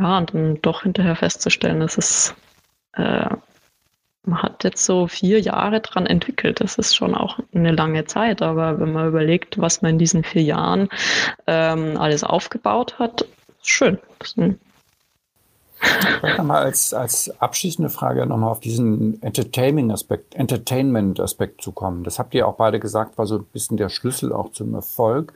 [0.00, 2.34] ja, und dann doch hinterher festzustellen, dass es,
[2.94, 3.28] äh,
[4.24, 6.60] man hat jetzt so vier Jahre dran entwickelt.
[6.60, 10.24] Das ist schon auch eine lange Zeit, aber wenn man überlegt, was man in diesen
[10.24, 10.88] vier Jahren
[11.46, 13.26] ähm, alles aufgebaut hat,
[13.62, 13.98] schön.
[15.80, 22.04] Vielleicht nochmal als, als abschließende Frage nochmal auf diesen Entertainment-Aspekt Entertainment -Aspekt zu kommen.
[22.04, 25.32] Das habt ihr auch beide gesagt, war so ein bisschen der Schlüssel auch zum Erfolg.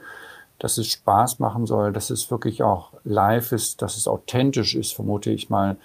[0.59, 4.93] Dass es Spaß machen soll, dass es wirklich auch live ist, dass es authentisch ist,
[4.93, 5.77] vermute ich mal.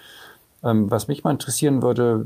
[0.63, 2.25] Ähm, was mich mal interessieren würde,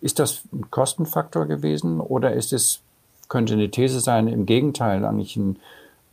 [0.00, 2.80] ist das ein Kostenfaktor gewesen oder ist es,
[3.28, 5.58] könnte eine These sein, im Gegenteil eigentlich ein,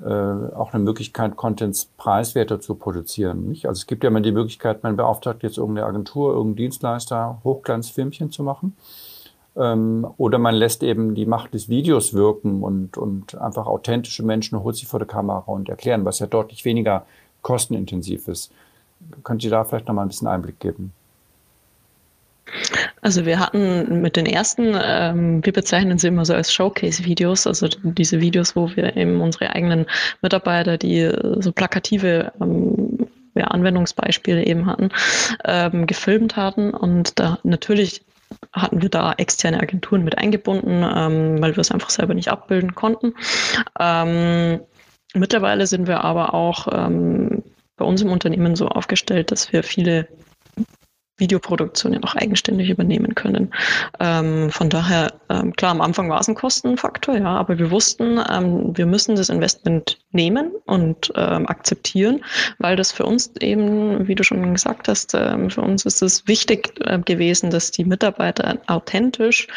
[0.02, 3.48] äh, auch eine Möglichkeit, Contents preiswerter zu produzieren.
[3.48, 3.68] Nicht?
[3.68, 8.32] Also es gibt ja immer die Möglichkeit, man beauftragt jetzt irgendeine Agentur, irgendeinen Dienstleister, Hochglanzfilmchen
[8.32, 8.76] zu machen.
[9.56, 14.62] Ähm, oder man lässt eben die Macht des Videos wirken und, und einfach authentische Menschen
[14.64, 17.06] holt sich vor der Kamera und erklären, was ja deutlich weniger
[17.41, 18.51] kostenintensiv ist.
[19.24, 20.93] Könnt ihr da vielleicht noch mal ein bisschen Einblick geben?
[23.01, 27.68] Also wir hatten mit den ersten, ähm, wir bezeichnen sie immer so als Showcase-Videos, also
[27.84, 29.86] diese Videos, wo wir eben unsere eigenen
[30.22, 34.89] Mitarbeiter, die so plakative ähm, ja, Anwendungsbeispiele eben hatten,
[35.43, 38.04] ähm, gefilmt hatten und da natürlich
[38.52, 42.76] hatten wir da externe Agenturen mit eingebunden, ähm, weil wir es einfach selber nicht abbilden
[42.76, 43.14] konnten.
[43.80, 44.62] Ähm,
[45.14, 47.44] mittlerweile sind wir aber auch ähm,
[47.76, 50.08] bei uns im Unternehmen so aufgestellt, dass wir viele
[51.18, 53.53] Videoproduktion ja auch eigenständig übernehmen können.
[53.99, 58.20] Ähm, von daher, ähm, klar, am Anfang war es ein Kostenfaktor, ja, aber wir wussten,
[58.32, 62.24] ähm, wir müssen das Investment nehmen und ähm, akzeptieren,
[62.57, 66.28] weil das für uns eben, wie du schon gesagt hast, ähm, für uns ist es
[66.28, 69.47] wichtig äh, gewesen, dass die Mitarbeiter authentisch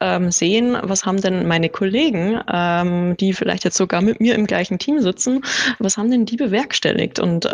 [0.00, 2.40] ähm, sehen, was haben denn meine Kollegen,
[3.20, 5.42] die vielleicht jetzt sogar mit mir im gleichen Team sitzen,
[5.78, 7.18] was haben denn die bewerkstelligt?
[7.18, 7.44] Und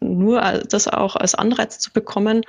[0.00, 2.42] nur das auch als Anreiz zu bekommen,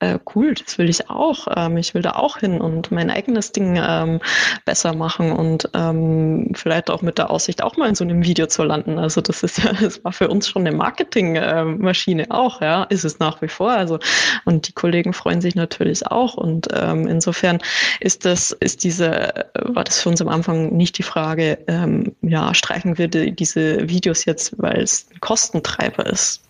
[0.00, 1.48] äh, cool, das will ich auch.
[1.56, 4.20] Ähm, ich will da auch hin und mein eigenes Ding ähm,
[4.64, 8.46] besser machen und ähm, vielleicht auch mit der Aussicht, auch mal in so einem Video
[8.46, 8.98] zu landen.
[8.98, 13.04] Also das ist ja, das war für uns schon eine Marketingmaschine äh, auch, ja, ist
[13.04, 13.72] es nach wie vor.
[13.72, 13.98] Also
[14.44, 16.34] und die Kollegen freuen sich natürlich auch.
[16.34, 17.58] Und ähm, insofern
[17.98, 22.54] ist das, ist diese, war das für uns am Anfang nicht die Frage, ähm, ja,
[22.54, 26.47] streichen wir die, diese Videos jetzt, weil es ein Kostentreiber ist.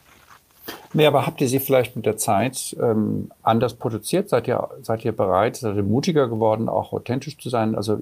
[0.92, 4.28] Nee, aber habt ihr sie vielleicht mit der Zeit ähm, anders produziert?
[4.28, 7.74] Seid ihr, seid ihr bereit, seid ihr mutiger geworden, auch authentisch zu sein?
[7.74, 8.00] Also,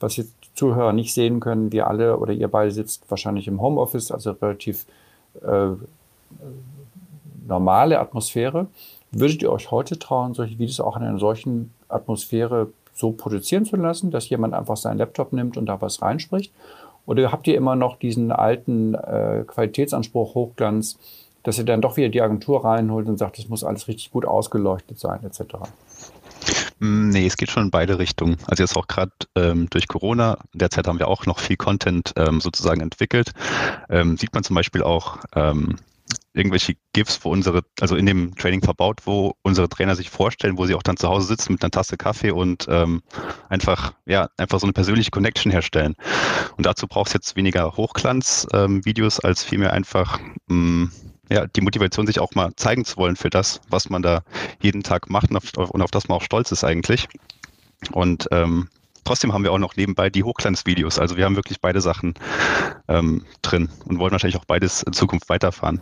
[0.00, 4.10] was jetzt Zuhörer nicht sehen können, wir alle oder ihr beide sitzt wahrscheinlich im Homeoffice,
[4.10, 4.86] also relativ
[5.42, 5.70] äh,
[7.46, 8.66] normale Atmosphäre.
[9.10, 13.76] Würdet ihr euch heute trauen, solche Videos auch in einer solchen Atmosphäre so produzieren zu
[13.76, 16.52] lassen, dass jemand einfach seinen Laptop nimmt und da was reinspricht?
[17.06, 20.98] Oder habt ihr immer noch diesen alten äh, Qualitätsanspruch, Hochglanz,
[21.42, 24.24] dass ihr dann doch wieder die Agentur reinholt und sagt, es muss alles richtig gut
[24.24, 25.42] ausgeleuchtet sein, etc.
[26.80, 28.36] Mm, nee, es geht schon in beide Richtungen.
[28.46, 32.40] Also jetzt auch gerade ähm, durch Corona, derzeit haben wir auch noch viel Content ähm,
[32.40, 33.32] sozusagen entwickelt.
[33.88, 35.76] Ähm, sieht man zum Beispiel auch ähm,
[36.32, 40.66] irgendwelche GIFs, wo unsere, also in dem Training verbaut, wo unsere Trainer sich vorstellen, wo
[40.66, 43.02] sie auch dann zu Hause sitzen mit einer Tasse Kaffee und ähm,
[43.48, 45.96] einfach, ja, einfach so eine persönliche Connection herstellen.
[46.56, 50.92] Und dazu braucht es jetzt weniger Hochglanz-Videos ähm, als vielmehr einfach mh, mm,
[51.30, 54.22] ja, die Motivation, sich auch mal zeigen zu wollen für das, was man da
[54.60, 57.08] jeden Tag macht und auf, und auf das man auch stolz ist eigentlich.
[57.92, 58.68] Und ähm,
[59.04, 60.98] trotzdem haben wir auch noch nebenbei die Hochglanzvideos.
[60.98, 62.14] Also wir haben wirklich beide Sachen
[62.88, 65.80] ähm, drin und wollen wahrscheinlich auch beides in Zukunft weiterfahren.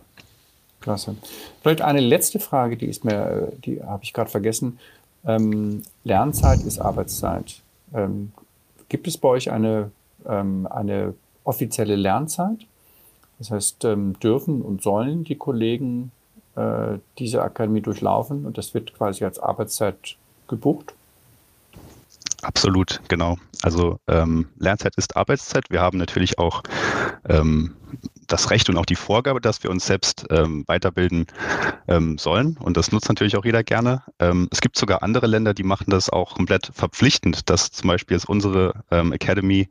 [0.81, 1.15] Klasse.
[1.61, 4.79] Vielleicht eine letzte Frage, die ist mir, die habe ich gerade vergessen.
[5.25, 7.61] Ähm, Lernzeit ist Arbeitszeit.
[7.93, 8.31] Ähm,
[8.89, 9.91] gibt es bei euch eine,
[10.27, 12.59] ähm, eine offizielle Lernzeit?
[13.39, 16.11] Das heißt, ähm, dürfen und sollen die Kollegen
[16.55, 20.17] äh, diese Akademie durchlaufen und das wird quasi als Arbeitszeit
[20.47, 20.93] gebucht?
[22.47, 23.37] Absolut, genau.
[23.61, 25.65] Also ähm, Lernzeit ist Arbeitszeit.
[25.69, 26.63] Wir haben natürlich auch
[27.27, 27.75] ähm,
[28.25, 31.27] das Recht und auch die Vorgabe, dass wir uns selbst ähm, weiterbilden
[31.89, 32.55] ähm, sollen.
[32.57, 34.01] Und das nutzt natürlich auch jeder gerne.
[34.19, 38.15] Ähm, es gibt sogar andere Länder, die machen das auch komplett verpflichtend, dass zum Beispiel
[38.15, 39.67] jetzt unsere ähm, Academy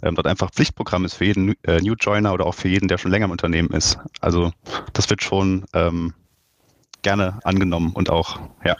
[0.00, 3.10] dort einfach Pflichtprogramm ist für jeden äh, New Joiner oder auch für jeden, der schon
[3.10, 3.98] länger im Unternehmen ist.
[4.22, 4.50] Also
[4.94, 5.66] das wird schon
[7.02, 8.76] gerne angenommen und auch, ja.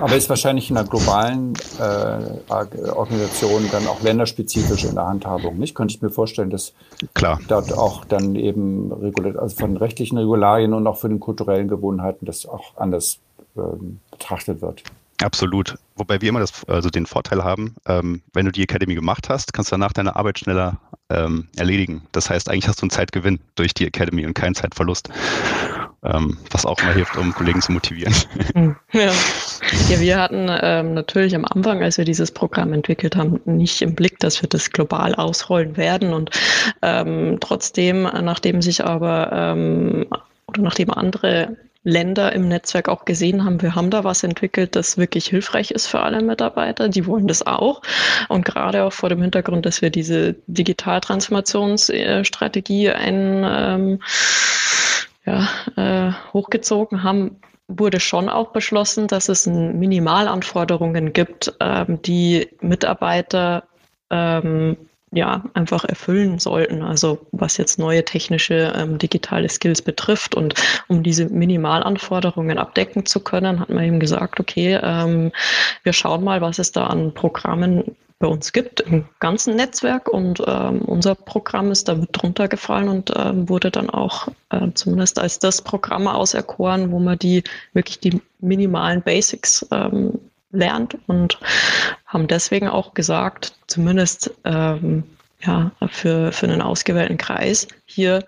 [0.00, 5.74] Aber ist wahrscheinlich in einer globalen äh, Organisation dann auch länderspezifisch in der Handhabung, nicht?
[5.74, 6.72] Könnte ich mir vorstellen, dass
[7.14, 7.40] Klar.
[7.48, 8.92] dort auch dann eben
[9.38, 13.18] also von rechtlichen Regularien und auch von den kulturellen Gewohnheiten das auch anders
[13.56, 14.82] ähm, betrachtet wird.
[15.22, 15.78] Absolut.
[15.94, 19.54] Wobei wir immer das, also den Vorteil haben, ähm, wenn du die Academy gemacht hast,
[19.54, 20.76] kannst du danach deine Arbeit schneller
[21.08, 22.02] ähm, erledigen.
[22.12, 25.08] Das heißt, eigentlich hast du einen Zeitgewinn durch die Academy und keinen Zeitverlust
[26.06, 28.14] ähm, was auch mal hilft, um Kollegen zu motivieren.
[28.54, 29.12] Hm, ja,
[29.88, 33.94] ja wir hatten ähm, natürlich am Anfang, als wir dieses Programm entwickelt haben, nicht im
[33.94, 36.30] Blick, dass wir das global ausrollen werden und
[36.82, 40.06] ähm, trotzdem, nachdem sich aber ähm,
[40.46, 41.56] oder nachdem andere
[41.86, 45.86] Länder im Netzwerk auch gesehen haben, wir haben da was entwickelt, das wirklich hilfreich ist
[45.86, 46.88] für alle Mitarbeiter.
[46.88, 47.80] Die wollen das auch.
[48.28, 54.00] Und gerade auch vor dem Hintergrund, dass wir diese Digitaltransformationsstrategie ein, ähm,
[55.24, 57.36] ja, äh, hochgezogen haben,
[57.68, 63.64] wurde schon auch beschlossen, dass es Minimalanforderungen gibt, ähm, die Mitarbeiter
[64.10, 64.76] ähm,
[65.12, 66.82] ja, einfach erfüllen sollten.
[66.82, 70.34] Also was jetzt neue technische ähm, digitale Skills betrifft.
[70.34, 70.54] Und
[70.88, 75.32] um diese Minimalanforderungen abdecken zu können, hat man eben gesagt, okay, ähm,
[75.82, 80.42] wir schauen mal, was es da an Programmen bei uns gibt im ganzen Netzwerk und
[80.46, 85.38] ähm, unser Programm ist da drunter gefallen und ähm, wurde dann auch äh, zumindest als
[85.38, 87.44] das Programm auserkoren, wo man die
[87.74, 90.18] wirklich die minimalen Basics ähm,
[90.50, 91.38] lernt und
[92.06, 95.04] haben deswegen auch gesagt, zumindest ähm,
[95.42, 98.24] ja, für, für einen ausgewählten Kreis hier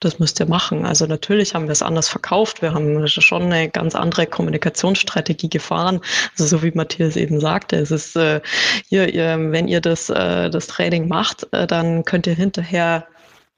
[0.00, 0.84] das müsst ihr machen.
[0.84, 2.62] Also natürlich haben wir es anders verkauft.
[2.62, 6.00] Wir haben schon eine ganz andere Kommunikationsstrategie gefahren.
[6.38, 8.40] Also so wie Matthias eben sagte, es ist äh,
[8.88, 13.06] hier, ihr, wenn ihr das, äh, das Training macht, äh, dann könnt ihr hinterher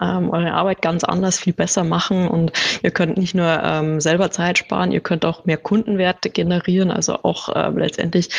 [0.00, 4.30] ähm, eure Arbeit ganz anders, viel besser machen und ihr könnt nicht nur ähm, selber
[4.30, 8.30] Zeit sparen, ihr könnt auch mehr Kundenwerte generieren, also auch äh, letztendlich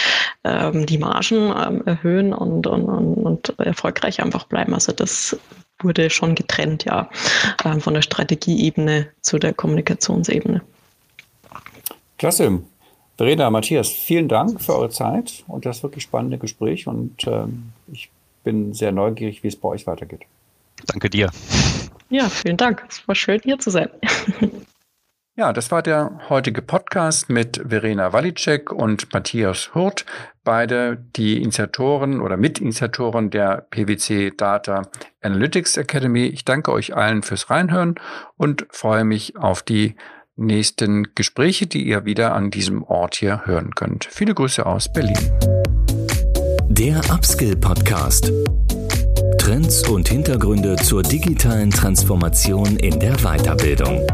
[0.43, 4.73] ähm, die Margen ähm, erhöhen und, und, und, und erfolgreich einfach bleiben.
[4.73, 5.37] Also das
[5.81, 7.09] wurde schon getrennt, ja,
[7.63, 10.61] äh, von der Strategieebene zu der Kommunikationsebene.
[12.17, 12.61] Klasse.
[13.17, 18.09] Verena, Matthias, vielen Dank für eure Zeit und das wirklich spannende Gespräch und ähm, ich
[18.45, 20.21] bin sehr neugierig, wie es bei euch weitergeht.
[20.87, 21.29] Danke dir.
[22.09, 22.83] Ja, vielen Dank.
[22.89, 23.89] Es war schön, hier zu sein.
[25.39, 30.05] Ja, das war der heutige Podcast mit Verena Walicek und Matthias Hurt,
[30.43, 34.81] beide die Initiatoren oder Mitinitiatoren der PwC Data
[35.21, 36.25] Analytics Academy.
[36.25, 37.95] Ich danke euch allen fürs Reinhören
[38.35, 39.95] und freue mich auf die
[40.35, 44.09] nächsten Gespräche, die ihr wieder an diesem Ort hier hören könnt.
[44.11, 45.31] Viele Grüße aus Berlin.
[46.67, 48.29] Der Upskill Podcast.
[49.39, 54.05] Trends und Hintergründe zur digitalen Transformation in der Weiterbildung.